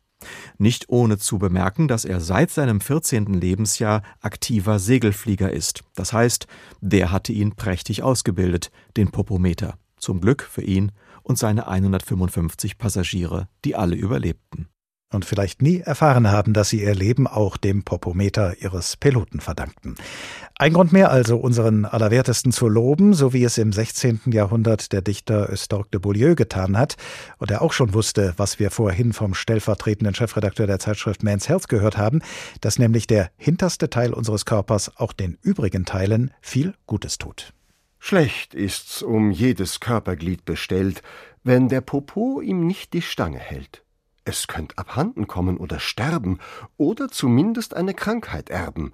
[0.58, 3.26] Nicht ohne zu bemerken, dass er seit seinem 14.
[3.28, 5.84] Lebensjahr aktiver Segelflieger ist.
[5.96, 6.48] Das heißt,
[6.82, 9.76] der hatte ihn prächtig ausgebildet, den Popometer.
[9.98, 10.92] Zum Glück für ihn
[11.28, 14.70] und seine 155 Passagiere, die alle überlebten
[15.12, 19.96] und vielleicht nie erfahren haben, dass sie ihr Leben auch dem Popometer ihres Piloten verdankten.
[20.56, 24.22] Ein Grund mehr also, unseren Allerwertesten zu loben, so wie es im 16.
[24.28, 26.98] Jahrhundert der Dichter Eustorque de Beaulieu getan hat
[27.38, 31.70] und er auch schon wusste, was wir vorhin vom stellvertretenden Chefredakteur der Zeitschrift Man's Health
[31.70, 32.22] gehört haben,
[32.60, 37.54] dass nämlich der hinterste Teil unseres Körpers auch den übrigen Teilen viel Gutes tut.
[38.10, 41.04] Schlecht ist's um jedes Körperglied bestellt,
[41.44, 43.84] wenn der Popo ihm nicht die Stange hält.
[44.24, 46.40] Es könnt abhanden kommen oder sterben
[46.78, 48.94] oder zumindest eine Krankheit erben.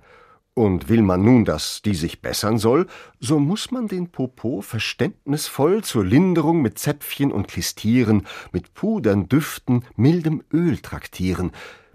[0.56, 2.88] Und will man nun, dass die sich bessern soll,
[3.19, 9.86] so muss man den Popo verständnisvoll zur Linderung mit Zäpfchen und Klistieren, mit Pudern, Düften,
[9.95, 11.52] mildem Öl traktieren,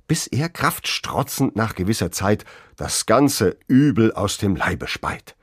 [0.07, 2.45] bis er kraftstrotzend nach gewisser Zeit
[2.77, 5.35] das ganze Übel aus dem Leibe speit.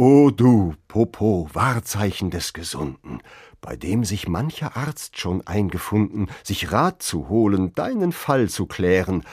[0.00, 3.20] O du, Popo, Wahrzeichen des Gesunden,
[3.60, 9.24] bei dem sich mancher Arzt schon eingefunden, sich Rat zu holen, deinen Fall zu klären,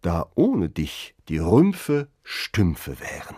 [0.00, 3.36] da ohne dich die Rümpfe Stümpfe wären.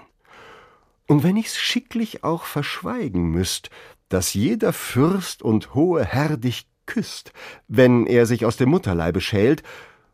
[1.08, 3.68] Und wenn ich's schicklich auch verschweigen müßt,
[4.08, 7.32] dass jeder Fürst und hohe Herr dich küsst,
[7.66, 9.64] wenn er sich aus dem Mutterleibe schält,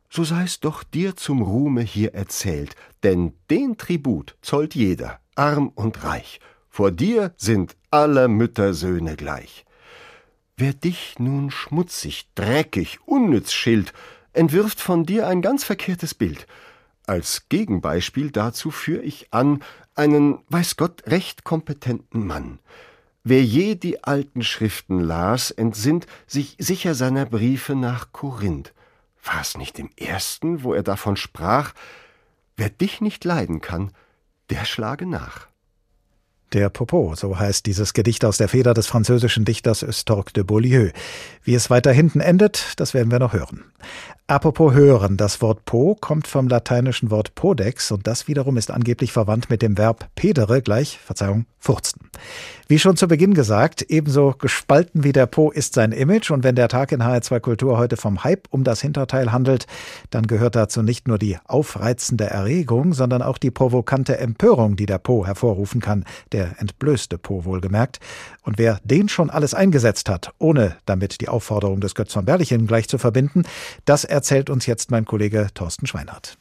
[0.09, 6.03] so sei's doch dir zum Ruhme hier erzählt, denn den Tribut zollt jeder, arm und
[6.03, 6.41] reich,
[6.73, 9.67] vor dir sind aller Mütter Söhne gleich.
[10.57, 13.93] Wer dich nun schmutzig, dreckig, unnütz schilt,
[14.33, 16.47] entwirft von dir ein ganz verkehrtes Bild.
[17.07, 19.63] Als Gegenbeispiel dazu führ ich an
[19.95, 22.59] einen, weiß Gott, recht kompetenten Mann.
[23.23, 28.73] Wer je die alten Schriften las, entsinnt sich sicher seiner Briefe nach Korinth.
[29.23, 31.75] War's nicht im ersten, wo er davon sprach,
[32.57, 33.93] wer dich nicht leiden kann,
[34.49, 35.52] der schlage nach.
[36.53, 40.91] Der Popo, so heißt dieses Gedicht aus der Feder des französischen Dichters Eustorque de Beaulieu.
[41.45, 43.65] Wie es weiter hinten endet, das werden wir noch hören.
[44.29, 49.13] Apropos hören, das Wort po kommt vom lateinischen Wort podex und das wiederum ist angeblich
[49.13, 52.11] verwandt mit dem Verb pedere gleich, Verzeihung, furzen.
[52.67, 56.55] Wie schon zu Beginn gesagt, ebenso gespalten wie der Po ist sein Image und wenn
[56.55, 59.67] der Tag in HR2 Kultur heute vom Hype um das Hinterteil handelt,
[60.11, 64.99] dann gehört dazu nicht nur die aufreizende Erregung, sondern auch die provokante Empörung, die der
[64.99, 68.01] Po hervorrufen kann, der entblößte Po wohlgemerkt.
[68.43, 72.67] Und wer den schon alles eingesetzt hat, ohne damit die Aufforderung des Götz von Berlichen
[72.67, 73.43] gleich zu verbinden,
[73.85, 76.37] das erzählt uns jetzt mein Kollege Thorsten Schweinhardt.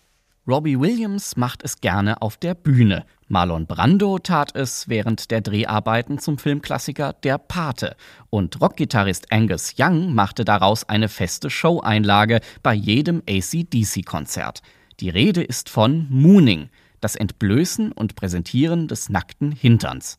[0.48, 3.06] Robbie Williams macht es gerne auf der Bühne.
[3.28, 7.96] Marlon Brando tat es während der Dreharbeiten zum Filmklassiker Der Pate.
[8.30, 14.62] Und Rockgitarrist Angus Young machte daraus eine feste Showeinlage bei jedem ACDC-Konzert.
[15.00, 20.18] Die Rede ist von Mooning, das Entblößen und Präsentieren des nackten Hinterns.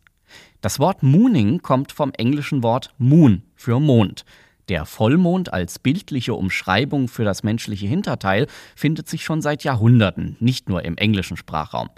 [0.60, 4.24] Das Wort Mooning kommt vom englischen Wort Moon für Mond.
[4.72, 10.70] Der Vollmond als bildliche Umschreibung für das menschliche Hinterteil findet sich schon seit Jahrhunderten, nicht
[10.70, 11.90] nur im englischen Sprachraum.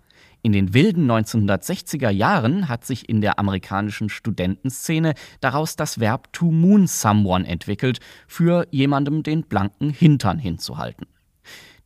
[0.43, 6.47] In den wilden 1960er Jahren hat sich in der amerikanischen Studentenszene daraus das Verb to
[6.47, 11.07] moon someone entwickelt, für jemandem den blanken Hintern hinzuhalten.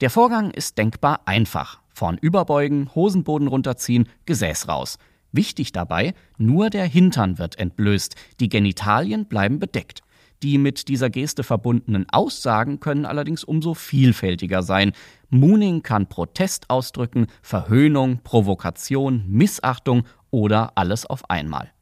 [0.01, 1.83] Der Vorgang ist denkbar einfach.
[1.93, 4.97] Vorn überbeugen, Hosenboden runterziehen, Gesäß raus.
[5.33, 10.03] Wichtig dabei, nur der Hintern wird entblößt, die Genitalien bleiben bedeckt.
[10.43, 14.93] Die mit dieser Geste verbundenen Aussagen können allerdings umso vielfältiger sein.
[15.31, 21.73] Mooning kann Protest ausdrücken, Verhöhnung, Provokation, Missachtung oder alles auf einmal.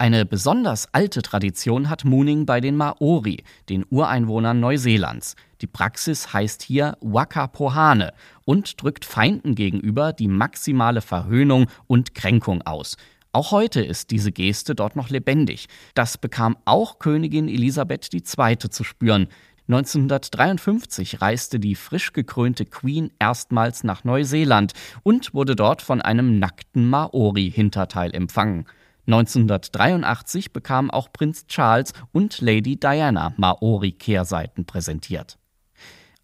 [0.00, 5.34] Eine besonders alte Tradition hat Mooning bei den Maori, den Ureinwohnern Neuseelands.
[5.60, 8.12] Die Praxis heißt hier Waka Pohane
[8.44, 12.96] und drückt Feinden gegenüber die maximale Verhöhnung und Kränkung aus.
[13.32, 15.66] Auch heute ist diese Geste dort noch lebendig.
[15.94, 18.58] Das bekam auch Königin Elisabeth II.
[18.58, 19.28] zu spüren.
[19.68, 26.88] 1953 reiste die frisch gekrönte Queen erstmals nach Neuseeland und wurde dort von einem nackten
[26.88, 28.64] Maori-Hinterteil empfangen.
[29.06, 35.38] 1983 bekamen auch Prinz Charles und Lady Diana Maori-Kehrseiten präsentiert.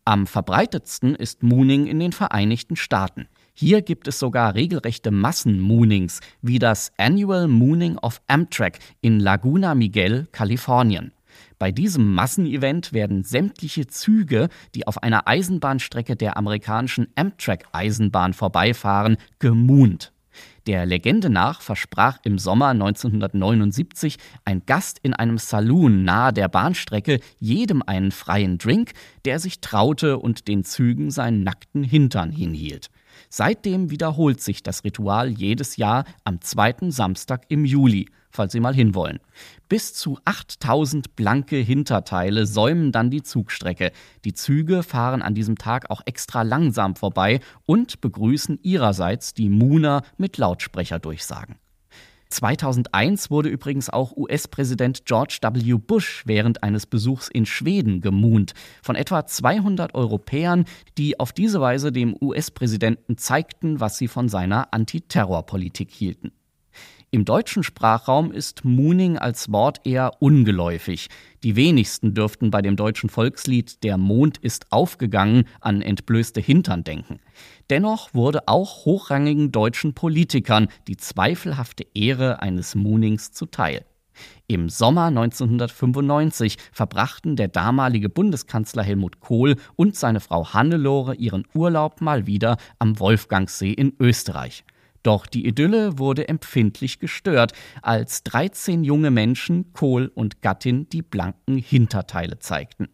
[0.07, 3.29] Am verbreitetsten ist Mooning in den Vereinigten Staaten.
[3.57, 10.27] Hier gibt es sogar regelrechte Massenmoonings, wie das Annual Mooning of Amtrak in Laguna Miguel,
[10.33, 11.13] Kalifornien.
[11.61, 20.11] Bei diesem Massenevent werden sämtliche Züge, die auf einer Eisenbahnstrecke der amerikanischen Amtrak-Eisenbahn vorbeifahren, gemoont.
[20.67, 27.21] Der Legende nach versprach im Sommer 1979 ein Gast in einem Saloon nahe der Bahnstrecke
[27.39, 32.91] jedem einen freien Drink, der sich traute und den Zügen seinen nackten Hintern hinhielt.
[33.37, 38.77] Seitdem wiederholt sich das Ritual jedes Jahr am zweiten Samstag im Juli, falls Sie mal
[38.77, 39.19] hinwollen.
[39.69, 43.91] Bis zu 8000 blanke Hinterteile säumen dann die Zugstrecke.
[44.25, 50.03] Die Züge fahren an diesem Tag auch extra langsam vorbei und begrüßen ihrerseits die Muna
[50.17, 51.57] mit Lautsprecherdurchsagen.
[52.35, 55.75] 2001 wurde übrigens auch US-Präsident George W.
[55.75, 60.65] Bush während eines Besuchs in Schweden gemunt von etwa 200 Europäern,
[60.99, 66.33] die auf diese Weise dem US-Präsidenten zeigten, was sie von seiner Antiterrorpolitik hielten.
[67.15, 71.07] Im deutschen Sprachraum ist Mooning als Wort eher ungeläufig.
[71.45, 77.21] Die wenigsten dürften bei dem deutschen Volkslied Der Mond ist aufgegangen an entblößte Hintern denken.
[77.71, 83.85] Dennoch wurde auch hochrangigen deutschen Politikern die zweifelhafte Ehre eines Moonings zuteil.
[84.49, 92.01] Im Sommer 1995 verbrachten der damalige Bundeskanzler Helmut Kohl und seine Frau Hannelore ihren Urlaub
[92.01, 94.65] mal wieder am Wolfgangsee in Österreich.
[95.05, 101.59] Doch die Idylle wurde empfindlich gestört, als 13 junge Menschen Kohl und Gattin die blanken
[101.59, 102.89] Hinterteile zeigten.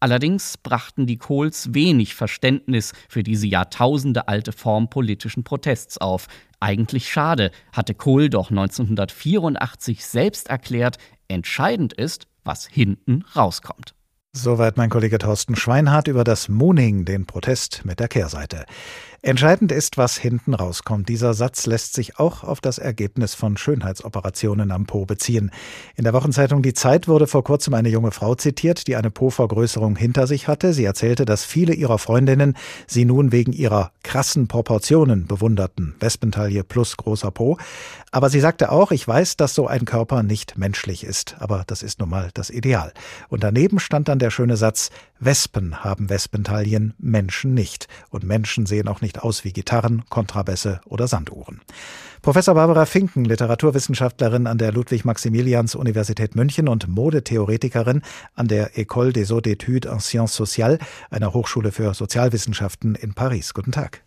[0.00, 6.28] Allerdings brachten die Kohls wenig Verständnis für diese Jahrtausende alte Form politischen Protests auf.
[6.60, 10.96] Eigentlich schade, hatte Kohl doch 1984 selbst erklärt,
[11.28, 13.94] entscheidend ist, was hinten rauskommt.
[14.32, 18.64] Soweit mein Kollege Thorsten Schweinhardt über das Mooning, den Protest mit der Kehrseite.
[19.22, 21.10] Entscheidend ist, was hinten rauskommt.
[21.10, 25.50] Dieser Satz lässt sich auch auf das Ergebnis von Schönheitsoperationen am Po beziehen.
[25.94, 29.94] In der Wochenzeitung Die Zeit wurde vor kurzem eine junge Frau zitiert, die eine Po-Vergrößerung
[29.96, 30.72] hinter sich hatte.
[30.72, 32.56] Sie erzählte, dass viele ihrer Freundinnen
[32.86, 35.96] sie nun wegen ihrer krassen Proportionen bewunderten.
[36.00, 37.58] Wespentaille plus großer Po.
[38.12, 41.36] Aber sie sagte auch, ich weiß, dass so ein Körper nicht menschlich ist.
[41.40, 42.94] Aber das ist nun mal das Ideal.
[43.28, 47.86] Und daneben stand dann der schöne Satz, Wespen haben Wespentaillen, Menschen nicht.
[48.08, 51.60] Und Menschen sehen auch nicht aus wie Gitarren, Kontrabässe oder Sanduhren.
[52.22, 58.02] Professor Barbara Finken, Literaturwissenschaftlerin an der Ludwig-Maximilians-Universität München und Modetheoretikerin
[58.34, 60.78] an der École des Hautes études en Sciences Sociales,
[61.10, 63.54] einer Hochschule für Sozialwissenschaften in Paris.
[63.54, 64.02] Guten Tag.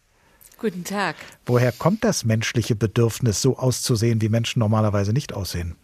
[0.60, 1.16] Guten Tag.
[1.46, 5.76] Woher kommt das menschliche Bedürfnis, so auszusehen, wie Menschen normalerweise nicht aussehen?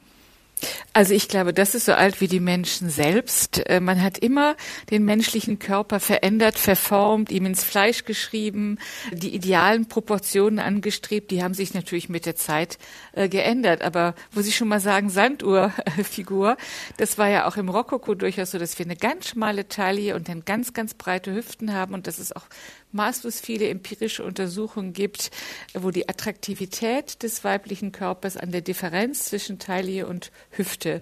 [0.94, 3.66] Also ich glaube, das ist so alt wie die Menschen selbst.
[3.68, 4.56] Äh, man hat immer
[4.90, 8.78] den menschlichen Körper verändert, verformt, ihm ins Fleisch geschrieben,
[9.12, 11.32] die idealen Proportionen angestrebt.
[11.32, 12.78] Die haben sich natürlich mit der Zeit
[13.14, 13.82] äh, geändert.
[13.82, 16.58] Aber wo Sie schon mal sagen, Sanduhrfigur,
[16.98, 20.28] das war ja auch im Rokoko durchaus so, dass wir eine ganz schmale Taille und
[20.28, 22.46] dann ganz, ganz breite Hüften haben und dass es auch
[22.92, 25.32] maßlos viele empirische Untersuchungen gibt,
[25.74, 31.02] wo die Attraktivität des weiblichen Körpers an der Differenz zwischen Taille und Hüfte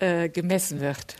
[0.00, 1.16] äh, gemessen wird.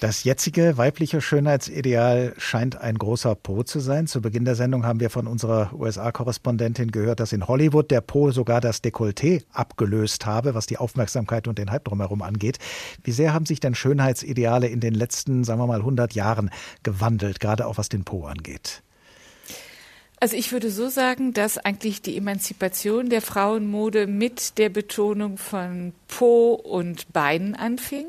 [0.00, 4.06] Das jetzige weibliche Schönheitsideal scheint ein großer Po zu sein.
[4.06, 8.30] Zu Beginn der Sendung haben wir von unserer USA-Korrespondentin gehört, dass in Hollywood der Po
[8.30, 12.58] sogar das Dekolleté abgelöst habe, was die Aufmerksamkeit und den Hype drumherum angeht.
[13.02, 16.50] Wie sehr haben sich denn Schönheitsideale in den letzten, sagen wir mal, 100 Jahren
[16.82, 18.82] gewandelt, gerade auch was den Po angeht?
[20.20, 25.92] Also ich würde so sagen, dass eigentlich die Emanzipation der Frauenmode mit der Betonung von
[26.08, 28.06] Po und Beinen anfing.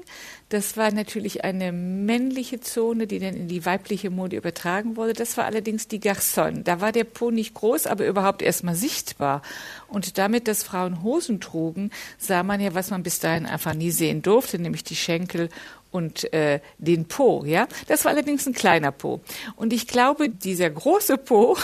[0.49, 5.13] Das war natürlich eine männliche Zone, die dann in die weibliche Mode übertragen wurde.
[5.13, 6.63] Das war allerdings die Garçon.
[6.63, 9.41] Da war der Po nicht groß, aber überhaupt erstmal sichtbar.
[9.87, 11.89] Und damit, dass Frauen Hosen trugen,
[12.19, 15.49] sah man ja, was man bis dahin einfach nie sehen durfte, nämlich die Schenkel
[15.95, 17.69] und äh, den Po, ja.
[17.87, 19.21] Das war allerdings ein kleiner Po.
[19.55, 21.57] Und ich glaube, dieser große Po,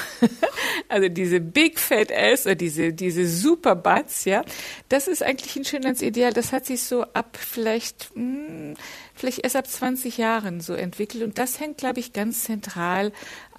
[0.88, 4.44] also diese Big Fat Ass oder diese, diese Super Butts, ja,
[4.88, 6.32] das ist eigentlich ein Schönheitsideal.
[6.32, 8.74] Das hat sich so ab vielleicht, mh, hm,
[9.16, 11.26] vielleicht erst ab 20 Jahren so entwickelt.
[11.26, 13.12] Und das hängt, glaube ich, ganz zentral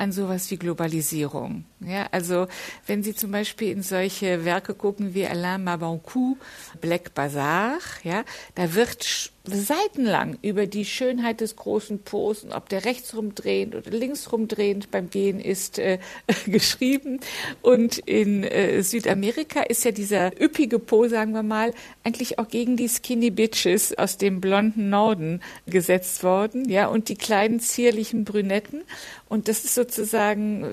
[0.02, 1.64] an sowas wie Globalisierung.
[1.80, 2.48] Ja, also
[2.86, 6.36] wenn Sie zum Beispiel in solche Werke gucken wie Alain Mabankou,
[6.80, 8.24] Black Bazaar, ja,
[8.56, 13.90] da wird seitenlang über die Schönheit des großen Po und ob der rechts rumdrehend oder
[13.90, 15.98] links rumdrehend beim Gehen ist, äh,
[16.46, 17.20] geschrieben.
[17.60, 21.74] Und in äh, Südamerika ist ja dieser üppige Po, sagen wir mal,
[22.04, 27.16] eigentlich auch gegen die Skinny Bitches aus dem blonden Norden gesetzt worden, ja, und die
[27.16, 28.82] kleinen zierlichen Brünetten.
[29.28, 29.91] Und das ist sozusagen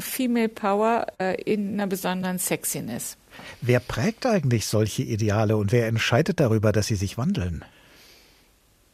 [0.01, 3.17] Female Power äh, in einer besonderen Sexiness.
[3.61, 7.63] Wer prägt eigentlich solche Ideale und wer entscheidet darüber, dass sie sich wandeln?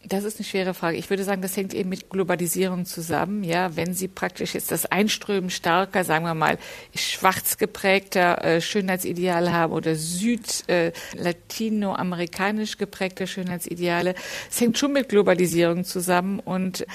[0.07, 0.97] Das ist eine schwere Frage.
[0.97, 3.43] Ich würde sagen, das hängt eben mit Globalisierung zusammen.
[3.43, 6.59] Ja, wenn Sie praktisch jetzt das Einströmen starker, sagen wir mal,
[6.93, 14.13] schwarz geprägter äh, Schönheitsideale haben oder süd-latinoamerikanisch äh, geprägter Schönheitsideale,
[14.49, 16.85] es hängt schon mit Globalisierung zusammen und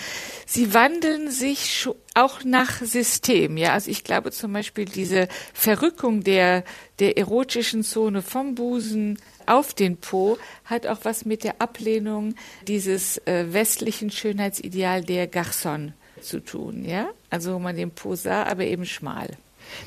[0.47, 3.57] sie wandeln sich auch nach System.
[3.57, 6.63] Ja, also ich glaube zum Beispiel diese Verrückung der,
[7.01, 9.19] der erotischen Zone vom Busen
[9.51, 12.35] auf den Po hat auch was mit der Ablehnung
[12.67, 15.93] dieses äh, westlichen Schönheitsideal der Garçon
[16.23, 17.09] zu tun, ja?
[17.31, 19.37] Also wo man den Po sah, aber eben schmal.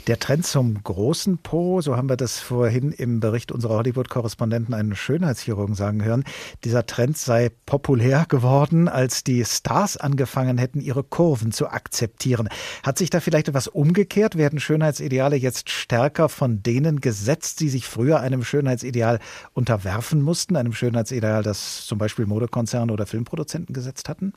[0.08, 4.96] Der Trend zum großen Po, so haben wir das vorhin im Bericht unserer Hollywood-Korrespondenten einen
[4.96, 6.24] Schönheitschirurgen sagen hören,
[6.64, 12.50] dieser Trend sei populär geworden, als die Stars angefangen hätten, ihre Kurven zu akzeptieren.
[12.84, 14.38] Hat sich da vielleicht etwas umgekehrt?
[14.38, 19.20] Werden Schönheitsideale jetzt stärker von denen gesetzt, die sich früher einem Schönheitsideal
[19.54, 24.34] unterwerfen mussten, einem Schönheitsideal, das zum Beispiel Modekonzerne oder Filmproduzenten gesetzt hatten?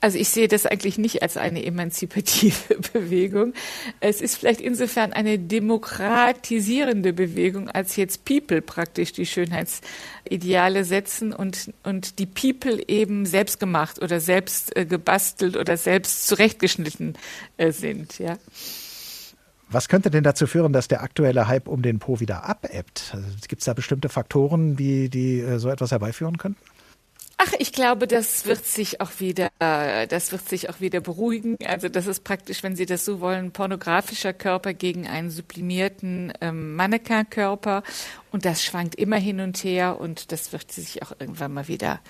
[0.00, 3.52] Also ich sehe das eigentlich nicht als eine emanzipative Bewegung.
[3.98, 11.72] Es ist vielleicht insofern eine demokratisierende Bewegung, als jetzt People praktisch die Schönheitsideale setzen und,
[11.82, 17.18] und die People eben selbst gemacht oder selbst äh, gebastelt oder selbst zurechtgeschnitten
[17.56, 18.38] äh, sind, ja.
[19.70, 23.10] Was könnte denn dazu führen, dass der aktuelle Hype um den Po wieder abebbt?
[23.12, 26.62] Also, Gibt es da bestimmte Faktoren, die, die äh, so etwas herbeiführen könnten?
[27.40, 31.56] Ach, ich glaube, das wird sich auch wieder, äh, das wird sich auch wieder beruhigen.
[31.64, 36.74] Also das ist praktisch, wenn Sie das so wollen, pornografischer Körper gegen einen sublimierten ähm,
[36.74, 37.84] Mannequin-Körper.
[38.32, 42.00] Und das schwankt immer hin und her und das wird sich auch irgendwann mal wieder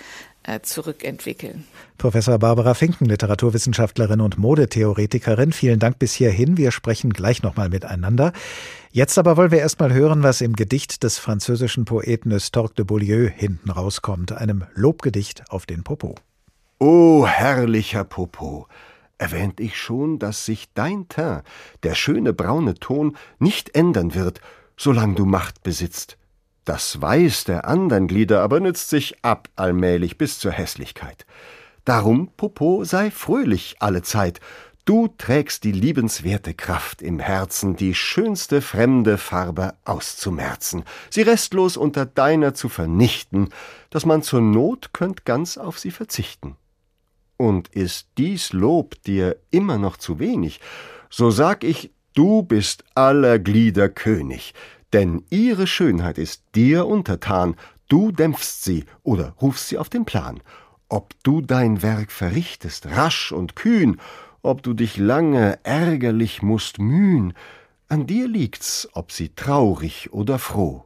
[0.63, 1.65] zurückentwickeln.
[1.99, 6.57] Professor Barbara Finken, Literaturwissenschaftlerin und Modetheoretikerin, vielen Dank bis hierhin.
[6.57, 8.33] Wir sprechen gleich nochmal miteinander.
[8.91, 13.29] Jetzt aber wollen wir erstmal hören, was im Gedicht des französischen Poeten Estorque de Beaulieu
[13.29, 16.15] hinten rauskommt, einem Lobgedicht auf den Popo.
[16.79, 18.67] O herrlicher Popo,
[19.19, 21.45] erwähnt ich schon, dass sich dein Teint,
[21.83, 24.41] der schöne braune Ton, nicht ändern wird,
[24.77, 26.18] solang du Macht besitzt.
[26.69, 31.25] Das Weiß der andern Glieder aber nützt sich ab allmählich bis zur Hässlichkeit.
[31.87, 34.39] Darum, Popo, sei fröhlich alle Zeit.
[34.85, 42.05] Du trägst die liebenswerte Kraft im Herzen, die schönste fremde Farbe auszumerzen, sie restlos unter
[42.05, 43.49] deiner zu vernichten,
[43.89, 46.59] dass man zur Not könnt ganz auf sie verzichten.
[47.39, 50.61] Und ist dies Lob dir immer noch zu wenig,
[51.09, 54.53] so sag ich, du bist aller Glieder König,
[54.93, 57.57] denn ihre Schönheit ist dir untertan,
[57.89, 60.41] du dämpfst sie oder rufst sie auf den Plan.
[60.89, 64.01] Ob du dein Werk verrichtest, rasch und kühn,
[64.43, 67.35] ob du dich lange ärgerlich musst mühn,
[67.89, 70.85] an dir liegt's, ob sie traurig oder froh.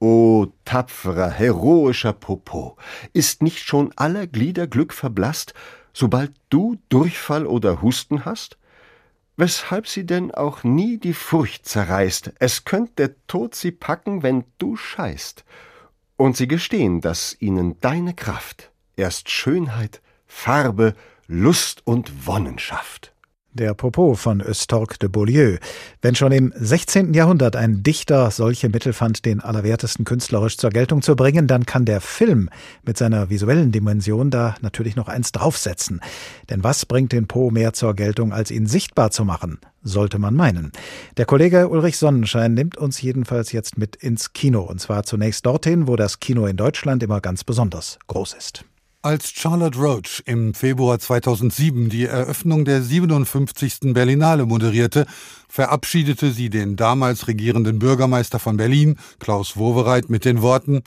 [0.00, 2.76] O tapferer, heroischer Popo,
[3.12, 5.54] ist nicht schon aller Glieder Glück verblasst,
[5.92, 8.58] sobald du Durchfall oder Husten hast?
[9.36, 12.32] Weshalb sie denn auch nie die Furcht zerreißt.
[12.38, 15.44] Es könnt der Tod sie packen, wenn du scheißt.
[16.16, 20.94] Und sie gestehen, dass ihnen deine Kraft erst Schönheit, Farbe,
[21.26, 23.11] Lust und Wonnen schafft.
[23.54, 25.58] Der Popo von Östorg de Beaulieu.
[26.00, 27.12] Wenn schon im 16.
[27.12, 31.84] Jahrhundert ein Dichter solche Mittel fand, den Allerwertesten künstlerisch zur Geltung zu bringen, dann kann
[31.84, 32.48] der Film
[32.82, 36.00] mit seiner visuellen Dimension da natürlich noch eins draufsetzen.
[36.48, 39.58] Denn was bringt den Po mehr zur Geltung, als ihn sichtbar zu machen?
[39.82, 40.72] Sollte man meinen.
[41.18, 44.62] Der Kollege Ulrich Sonnenschein nimmt uns jedenfalls jetzt mit ins Kino.
[44.62, 48.64] Und zwar zunächst dorthin, wo das Kino in Deutschland immer ganz besonders groß ist.
[49.04, 53.92] Als Charlotte Roach im Februar 2007 die Eröffnung der 57.
[53.94, 55.06] Berlinale moderierte,
[55.48, 60.84] verabschiedete sie den damals regierenden Bürgermeister von Berlin, Klaus Wowereit, mit den Worten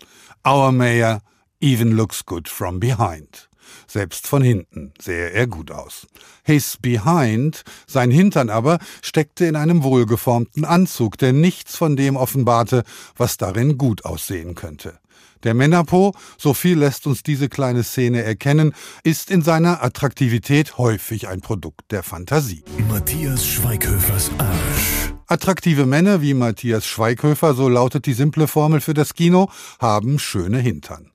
[0.48, 1.24] Our Mayor
[1.60, 3.50] even looks good from behind.
[3.86, 6.08] Selbst von hinten sähe er gut aus.
[6.46, 12.86] His behind, sein Hintern aber, steckte in einem wohlgeformten Anzug, der nichts von dem offenbarte,
[13.18, 15.00] was darin gut aussehen könnte.
[15.44, 21.28] Der Männerpo, so viel lässt uns diese kleine Szene erkennen, ist in seiner Attraktivität häufig
[21.28, 22.64] ein Produkt der Fantasie.
[22.90, 25.14] Matthias Schweighöfers Arsch.
[25.28, 29.50] Attraktive Männer wie Matthias Schweighöfer, so lautet die simple Formel für das Kino,
[29.80, 31.12] haben schöne Hintern.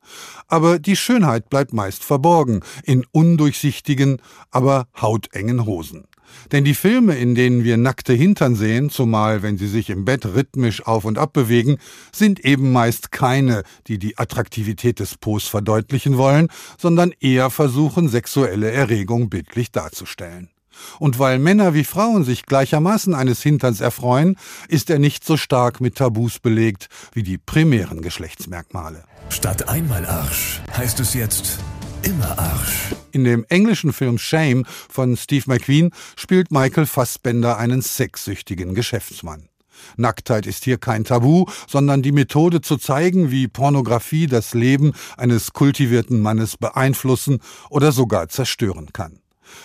[0.48, 4.20] Aber die Schönheit bleibt meist verborgen in undurchsichtigen,
[4.50, 6.06] aber hautengen Hosen.
[6.52, 10.26] Denn die Filme, in denen wir nackte Hintern sehen, zumal wenn sie sich im Bett
[10.26, 11.78] rhythmisch auf und ab bewegen,
[12.12, 18.70] sind eben meist keine, die die Attraktivität des Pos verdeutlichen wollen, sondern eher versuchen, sexuelle
[18.70, 20.50] Erregung bildlich darzustellen.
[20.98, 24.36] Und weil Männer wie Frauen sich gleichermaßen eines Hinterns erfreuen,
[24.68, 29.04] ist er nicht so stark mit Tabus belegt wie die primären Geschlechtsmerkmale.
[29.28, 31.58] Statt einmal Arsch heißt es jetzt
[32.02, 32.94] immer Arsch.
[33.12, 39.48] In dem englischen Film Shame von Steve McQueen spielt Michael Fassbender einen sexsüchtigen Geschäftsmann.
[39.96, 45.52] Nacktheit ist hier kein Tabu, sondern die Methode zu zeigen, wie Pornografie das Leben eines
[45.52, 47.40] kultivierten Mannes beeinflussen
[47.70, 49.19] oder sogar zerstören kann.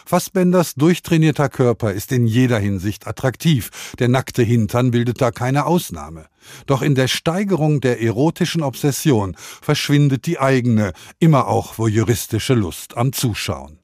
[0.05, 3.69] Fassbenders durchtrainierter Körper ist in jeder Hinsicht attraktiv,
[3.99, 6.27] der nackte Hintern bildet da keine Ausnahme.
[6.65, 13.13] Doch in der Steigerung der erotischen Obsession verschwindet die eigene, immer auch voyeuristische Lust am
[13.13, 13.79] Zuschauen.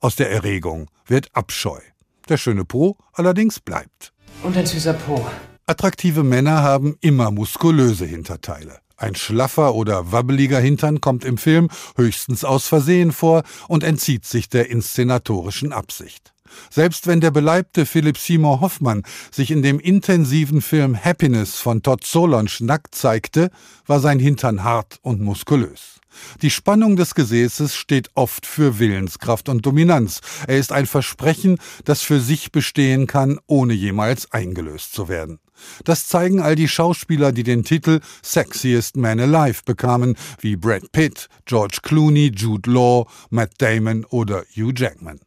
[0.00, 1.80] Aus der Erregung wird Abscheu.
[2.28, 4.12] Der schöne Po allerdings bleibt.
[4.42, 5.26] Und ein süßer Po.
[5.66, 8.78] Attraktive Männer haben immer muskulöse Hinterteile.
[8.96, 14.48] Ein schlaffer oder wabbeliger Hintern kommt im Film höchstens aus Versehen vor und entzieht sich
[14.48, 16.32] der inszenatorischen Absicht.
[16.70, 22.04] Selbst wenn der beleibte Philipp Simon Hoffmann sich in dem intensiven Film Happiness von Todd
[22.04, 23.50] Solondz nackt zeigte,
[23.86, 26.00] war sein Hintern hart und muskulös.
[26.40, 30.20] Die Spannung des Gesäßes steht oft für Willenskraft und Dominanz.
[30.46, 35.38] Er ist ein Versprechen, das für sich bestehen kann, ohne jemals eingelöst zu werden.
[35.84, 41.28] Das zeigen all die Schauspieler, die den Titel Sexiest Man Alive bekamen, wie Brad Pitt,
[41.44, 45.20] George Clooney, Jude Law, Matt Damon oder Hugh Jackman.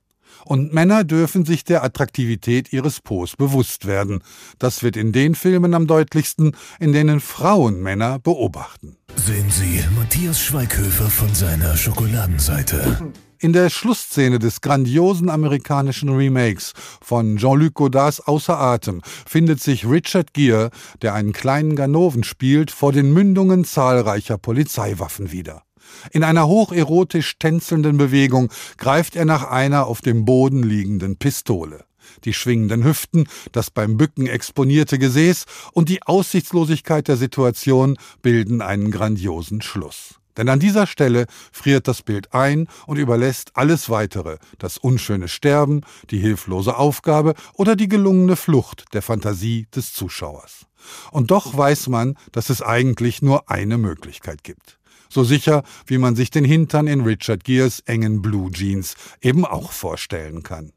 [0.46, 4.24] Und Männer dürfen sich der Attraktivität ihres Pos bewusst werden.
[4.58, 8.98] Das wird in den Filmen am deutlichsten, in denen Frauen Männer beobachten.
[9.16, 13.12] Sehen Sie Matthias Schweighöfer von seiner Schokoladenseite.
[13.42, 20.34] In der Schlussszene des grandiosen amerikanischen Remakes von Jean-Luc Godards Außer Atem findet sich Richard
[20.34, 20.72] Gere,
[21.02, 25.64] der einen kleinen Ganoven spielt, vor den Mündungen zahlreicher Polizeiwaffen wieder.
[26.12, 31.86] In einer hocherotisch tänzelnden Bewegung greift er nach einer auf dem Boden liegenden Pistole.
[32.26, 38.92] Die schwingenden Hüften, das beim Bücken exponierte Gesäß und die Aussichtslosigkeit der Situation bilden einen
[38.92, 40.19] grandiosen Schluss.
[40.40, 45.82] Denn an dieser Stelle friert das Bild ein und überlässt alles weitere, das unschöne Sterben,
[46.12, 50.66] die hilflose Aufgabe oder die gelungene Flucht der Fantasie des Zuschauers.
[51.12, 54.80] Und doch weiß man, dass es eigentlich nur eine Möglichkeit gibt.
[55.10, 59.74] So sicher, wie man sich den Hintern in Richard Gears engen Blue Jeans eben auch
[59.74, 60.72] vorstellen kann.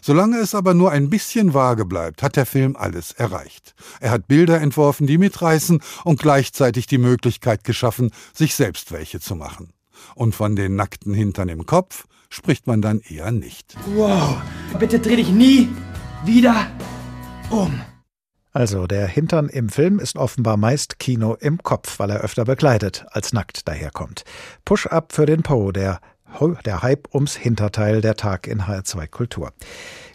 [0.00, 3.74] Solange es aber nur ein bisschen vage bleibt, hat der Film alles erreicht.
[4.00, 9.36] Er hat Bilder entworfen, die mitreißen und gleichzeitig die Möglichkeit geschaffen, sich selbst welche zu
[9.36, 9.72] machen.
[10.14, 13.76] Und von den nackten Hintern im Kopf spricht man dann eher nicht.
[13.94, 14.36] Wow,
[14.78, 15.68] bitte dreh dich nie
[16.24, 16.66] wieder
[17.50, 17.80] um.
[18.52, 23.04] Also, der Hintern im Film ist offenbar meist Kino im Kopf, weil er öfter bekleidet
[23.10, 24.24] als nackt daherkommt.
[24.64, 26.00] Push-up für den Po, der
[26.64, 29.52] der Hype ums Hinterteil der Tag in HR2 Kultur.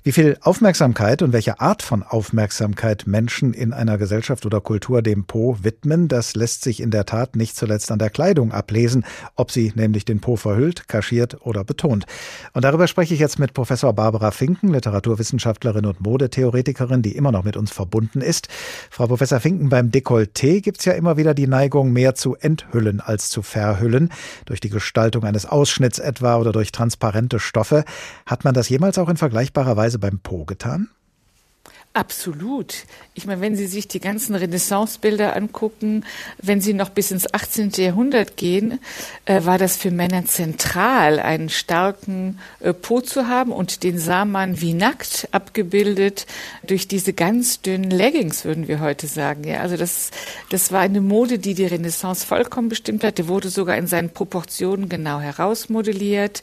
[0.04, 5.26] Wie viel Aufmerksamkeit und welche Art von Aufmerksamkeit Menschen in einer Gesellschaft oder Kultur dem
[5.26, 9.52] Po widmen, das lässt sich in der Tat nicht zuletzt an der Kleidung ablesen, ob
[9.52, 12.08] sie nämlich den Po verhüllt, kaschiert oder betont.
[12.54, 17.43] Und darüber spreche ich jetzt mit Professor Barbara Finken, Literaturwissenschaftlerin und Modetheoretikerin, die immer noch
[17.43, 18.47] mit uns verbunden ist.
[18.89, 23.02] Frau Professor Finken, beim Dekolleté gibt es ja immer wieder die Neigung, mehr zu enthüllen
[23.02, 24.10] als zu verhüllen,
[24.45, 27.86] durch die Gestaltung eines Ausschnitts etwa oder durch transparente Stoffe.
[28.26, 30.89] Hat man das jemals auch in vergleichbarer Weise beim Po getan?
[31.94, 32.86] Absolut.
[33.16, 36.06] Ich meine, wenn Sie sich die ganzen Renaissance-Bilder angucken,
[36.42, 37.72] wenn Sie noch bis ins 18.
[37.72, 38.80] Jahrhundert gehen,
[39.26, 44.24] äh, war das für Männer zentral, einen starken äh, Po zu haben und den sah
[44.24, 46.28] man wie nackt abgebildet
[46.66, 49.44] durch diese ganz dünnen Leggings, würden wir heute sagen.
[49.44, 50.12] Ja, also das,
[50.50, 53.18] das war eine Mode, die die Renaissance vollkommen bestimmt hat.
[53.18, 56.42] Die wurde sogar in seinen Proportionen genau herausmodelliert,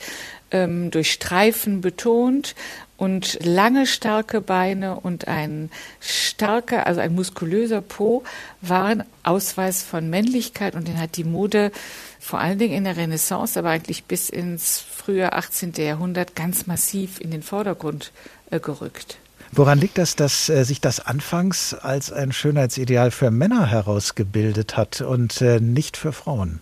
[0.50, 2.54] ähm, durch Streifen betont
[2.98, 5.70] und lange starke Beine und ein
[6.00, 8.24] starker, also ein muskulöser Po
[8.60, 11.70] waren Ausweis von Männlichkeit und den hat die Mode
[12.18, 15.72] vor allen Dingen in der Renaissance, aber eigentlich bis ins frühe 18.
[15.78, 18.12] Jahrhundert ganz massiv in den Vordergrund
[18.50, 19.16] äh, gerückt.
[19.52, 25.00] Woran liegt das, dass äh, sich das anfangs als ein Schönheitsideal für Männer herausgebildet hat
[25.00, 26.60] und äh, nicht für Frauen?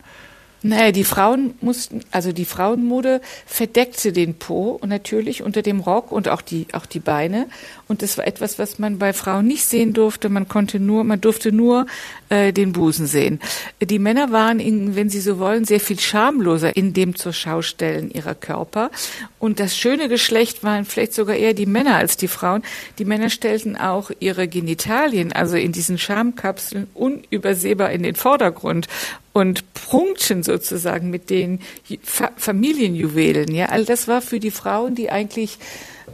[0.68, 6.10] Naja, die Frauen mussten, also die Frauenmode verdeckte den Po und natürlich unter dem Rock
[6.10, 7.46] und auch die, auch die Beine.
[7.86, 10.28] Und das war etwas, was man bei Frauen nicht sehen durfte.
[10.28, 11.86] Man konnte nur, man durfte nur
[12.30, 13.38] äh, den Busen sehen.
[13.80, 18.10] Die Männer waren, in, wenn Sie so wollen, sehr viel schamloser in dem zur Schaustellen
[18.10, 18.90] ihrer Körper.
[19.38, 22.62] Und das schöne Geschlecht waren vielleicht sogar eher die Männer als die Frauen.
[22.98, 28.88] Die Männer stellten auch ihre Genitalien, also in diesen Schamkapseln, unübersehbar in den Vordergrund
[29.36, 31.60] und prunkten sozusagen mit den
[32.02, 33.52] Fa Familienjuwelen.
[33.52, 35.58] Ja, all das war für die Frauen, die eigentlich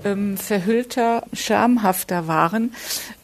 [0.05, 2.75] ähm, verhüllter, schamhafter waren,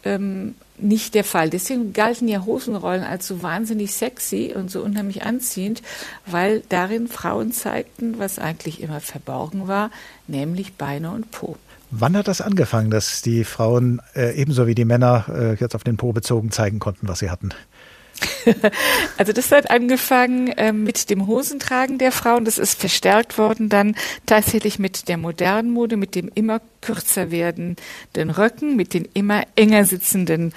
[0.04, 1.50] ähm, nicht der Fall.
[1.50, 5.82] Deswegen galten ja Hosenrollen als so wahnsinnig sexy und so unheimlich anziehend,
[6.26, 9.90] weil darin Frauen zeigten, was eigentlich immer verborgen war,
[10.28, 11.56] nämlich Beine und Po.
[11.90, 15.82] Wann hat das angefangen, dass die Frauen äh, ebenso wie die Männer äh, jetzt auf
[15.82, 17.48] den Po bezogen zeigen konnten, was sie hatten?
[19.16, 22.44] Also das hat angefangen äh, mit dem Hosentragen der Frauen.
[22.44, 23.96] Das ist verstärkt worden dann
[24.26, 29.84] tatsächlich mit der modernen Mode, mit dem immer kürzer werdenden Röcken, mit den immer enger
[29.84, 30.52] sitzenden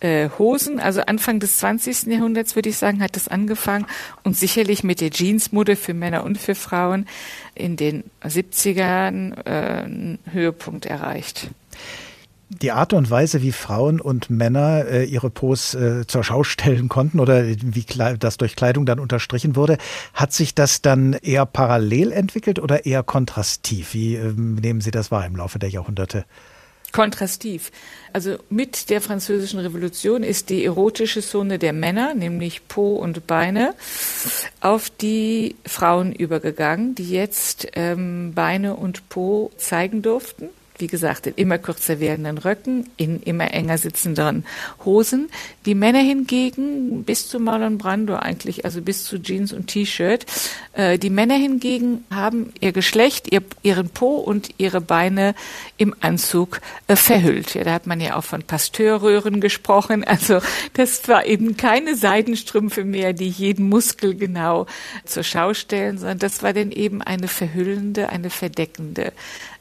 [0.00, 0.80] äh, Hosen.
[0.80, 2.04] Also Anfang des 20.
[2.04, 3.86] Jahrhunderts würde ich sagen, hat das angefangen
[4.22, 7.06] und sicherlich mit der Jeansmode für Männer und für Frauen
[7.54, 11.48] in den 70ern äh, einen Höhepunkt erreicht
[12.48, 16.88] die Art und Weise, wie Frauen und Männer äh, ihre Pos äh, zur Schau stellen
[16.88, 17.84] konnten oder wie
[18.18, 19.78] das durch Kleidung dann unterstrichen wurde,
[20.14, 23.94] hat sich das dann eher parallel entwickelt oder eher kontrastiv?
[23.94, 26.24] Wie äh, nehmen Sie das wahr im Laufe der Jahrhunderte?
[26.92, 27.72] Kontrastiv.
[28.12, 33.74] Also mit der französischen Revolution ist die erotische Zone der Männer, nämlich Po und Beine,
[34.60, 41.34] auf die Frauen übergegangen, die jetzt ähm, Beine und Po zeigen durften wie gesagt, in
[41.34, 44.44] immer kürzer werdenden Röcken, in immer enger sitzenden
[44.84, 45.28] Hosen.
[45.64, 50.26] Die Männer hingegen bis zu Marlon Brando eigentlich, also bis zu Jeans und T-Shirt.
[50.72, 55.34] Äh, die Männer hingegen haben ihr Geschlecht, ihr, ihren Po und ihre Beine
[55.76, 57.54] im Anzug äh, verhüllt.
[57.54, 60.04] Ja, da hat man ja auch von Pasteurröhren gesprochen.
[60.16, 60.40] Also
[60.72, 64.66] das war eben keine Seidenstrümpfe mehr, die jeden Muskel genau
[65.04, 69.12] zur Schau stellen, sondern das war dann eben eine verhüllende, eine verdeckende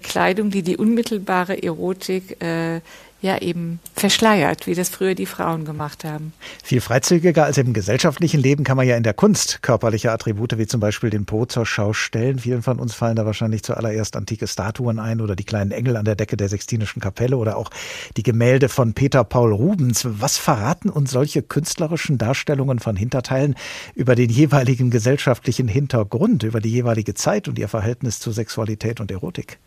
[0.05, 2.81] Kleidung, die die unmittelbare Erotik äh,
[3.25, 6.31] ja eben verschleiert, wie das früher die Frauen gemacht haben.
[6.63, 10.67] Viel freizügiger als im gesellschaftlichen Leben kann man ja in der Kunst körperliche Attribute wie
[10.67, 12.39] zum Beispiel den Po zur Schau stellen.
[12.39, 16.05] Vielen von uns fallen da wahrscheinlich zuallererst antike Statuen ein oder die kleinen Engel an
[16.05, 17.71] der Decke der Sextinischen Kapelle oder auch
[18.15, 20.05] die Gemälde von Peter Paul Rubens.
[20.07, 23.55] Was verraten uns solche künstlerischen Darstellungen von Hinterteilen
[23.95, 29.09] über den jeweiligen gesellschaftlichen Hintergrund, über die jeweilige Zeit und ihr Verhältnis zu Sexualität und
[29.09, 29.57] Erotik?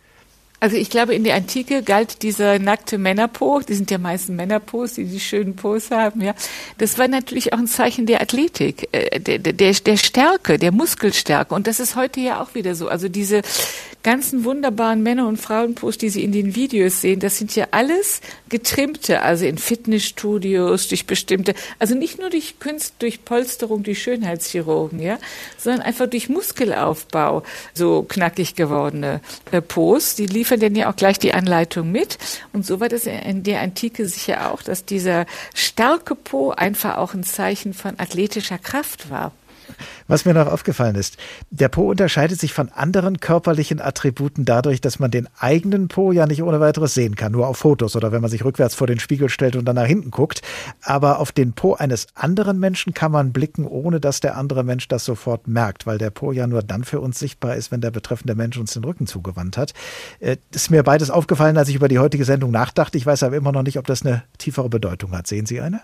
[0.60, 4.94] Also ich glaube, in der Antike galt dieser nackte Männerpo, die sind ja meistens Männerpos,
[4.94, 6.34] die die schönen Pos haben, ja.
[6.78, 11.54] Das war natürlich auch ein Zeichen der Athletik, äh, der, der, der Stärke, der Muskelstärke.
[11.54, 12.88] Und das ist heute ja auch wieder so.
[12.88, 13.42] Also diese
[14.08, 18.22] ganzen wunderbaren Männer- und Frauenposts, die Sie in den Videos sehen, das sind ja alles
[18.48, 24.98] getrimmte, also in Fitnessstudios, durch bestimmte, also nicht nur durch Kunst, durch Polsterung, durch Schönheitschirurgen,
[24.98, 25.18] ja,
[25.58, 27.42] sondern einfach durch Muskelaufbau
[27.74, 29.20] so knackig gewordene
[29.52, 30.14] äh, Posts.
[30.16, 32.16] Die liefern dann ja auch gleich die Anleitung mit.
[32.54, 37.12] Und so war das in der Antike sicher auch, dass dieser starke Po einfach auch
[37.12, 39.32] ein Zeichen von athletischer Kraft war.
[40.06, 41.16] Was mir noch aufgefallen ist,
[41.50, 46.26] der Po unterscheidet sich von anderen körperlichen Attributen dadurch, dass man den eigenen Po ja
[46.26, 49.00] nicht ohne weiteres sehen kann, nur auf Fotos oder wenn man sich rückwärts vor den
[49.00, 50.42] Spiegel stellt und dann nach hinten guckt.
[50.82, 54.88] Aber auf den Po eines anderen Menschen kann man blicken, ohne dass der andere Mensch
[54.88, 57.90] das sofort merkt, weil der Po ja nur dann für uns sichtbar ist, wenn der
[57.90, 59.74] betreffende Mensch uns den Rücken zugewandt hat.
[60.20, 62.96] Äh, ist mir beides aufgefallen, als ich über die heutige Sendung nachdachte.
[62.96, 65.26] Ich weiß aber immer noch nicht, ob das eine tiefere Bedeutung hat.
[65.26, 65.82] Sehen Sie eine?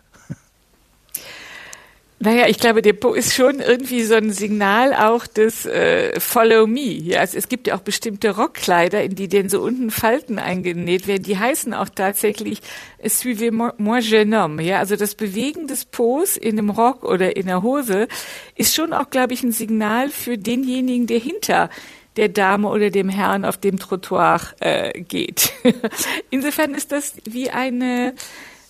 [2.20, 6.66] Naja, ich glaube, der Po ist schon irgendwie so ein Signal auch des äh, Follow
[6.66, 6.80] Me.
[6.80, 11.06] Ja, also es gibt ja auch bestimmte Rockkleider, in die denn so unten Falten eingenäht
[11.06, 11.24] werden.
[11.24, 12.60] Die heißen auch tatsächlich
[13.02, 14.62] Suivez-moi jeune homme.
[14.62, 18.08] Ja, also das Bewegen des Po's in einem Rock oder in der Hose
[18.54, 21.68] ist schon auch, glaube ich, ein Signal für denjenigen, der hinter
[22.16, 25.52] der Dame oder dem Herrn auf dem Trottoir äh, geht.
[26.30, 28.14] Insofern ist das wie eine äh,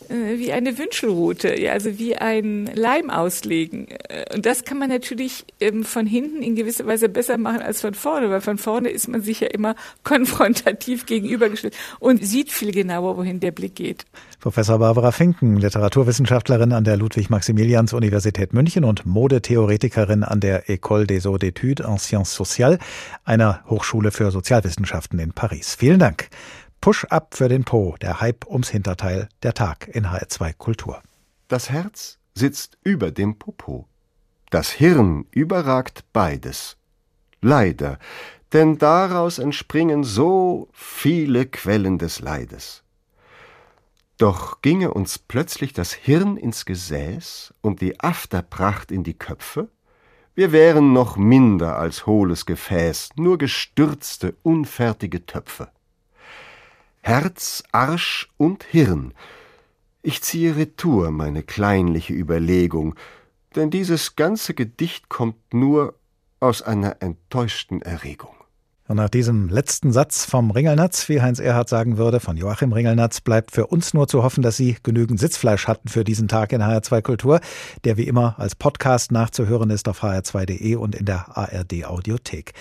[0.08, 3.88] wie eine Wünschelrute, ja, also wie ein Leim auslegen.
[3.88, 7.80] Äh, und das kann man natürlich ähm, von hinten in gewisser Weise besser machen als
[7.80, 9.74] von vorne, weil von vorne ist man sich ja immer
[10.04, 14.04] konfrontativ gegenübergestellt und sieht viel genauer, wohin der Blick geht.
[14.40, 21.40] Professor Barbara Finken, Literaturwissenschaftlerin an der Ludwig-Maximilians-Universität München und Modetheoretikerin an der École des Hautes
[21.40, 22.78] d'études en Sciences Sociales,
[23.24, 25.76] einer Hochschule für Sozialwissenschaften in Paris.
[25.78, 26.28] Vielen Dank.
[26.84, 31.02] Push-up für den Po, der Hype ums Hinterteil, der Tag in HR2 Kultur.
[31.48, 33.88] Das Herz sitzt über dem Popo.
[34.50, 36.76] Das Hirn überragt beides.
[37.40, 37.98] Leider,
[38.52, 42.82] denn daraus entspringen so viele Quellen des Leides.
[44.18, 49.70] Doch ginge uns plötzlich das Hirn ins Gesäß und die Afterpracht in die Köpfe,
[50.34, 55.70] wir wären noch minder als hohles Gefäß, nur gestürzte, unfertige Töpfe.
[57.06, 59.12] Herz, Arsch und Hirn.
[60.00, 62.94] Ich ziehe retour meine kleinliche Überlegung,
[63.54, 65.98] denn dieses ganze Gedicht kommt nur
[66.40, 68.34] aus einer enttäuschten Erregung.
[68.86, 73.22] Und nach diesem letzten Satz vom Ringelnatz, wie Heinz Erhard sagen würde, von Joachim Ringelnatz,
[73.22, 76.62] bleibt für uns nur zu hoffen, dass Sie genügend Sitzfleisch hatten für diesen Tag in
[76.62, 77.40] HR2 Kultur,
[77.84, 82.52] der wie immer als Podcast nachzuhören ist auf hr2.de und in der ARD Audiothek.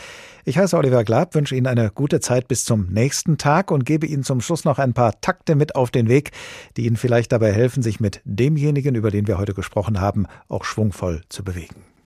[0.45, 4.07] Ich heiße Oliver Glab, wünsche Ihnen eine gute Zeit bis zum nächsten Tag und gebe
[4.07, 6.31] Ihnen zum Schluss noch ein paar Takte mit auf den Weg,
[6.77, 10.63] die Ihnen vielleicht dabei helfen, sich mit demjenigen, über den wir heute gesprochen haben, auch
[10.63, 11.92] schwungvoll zu bewegen.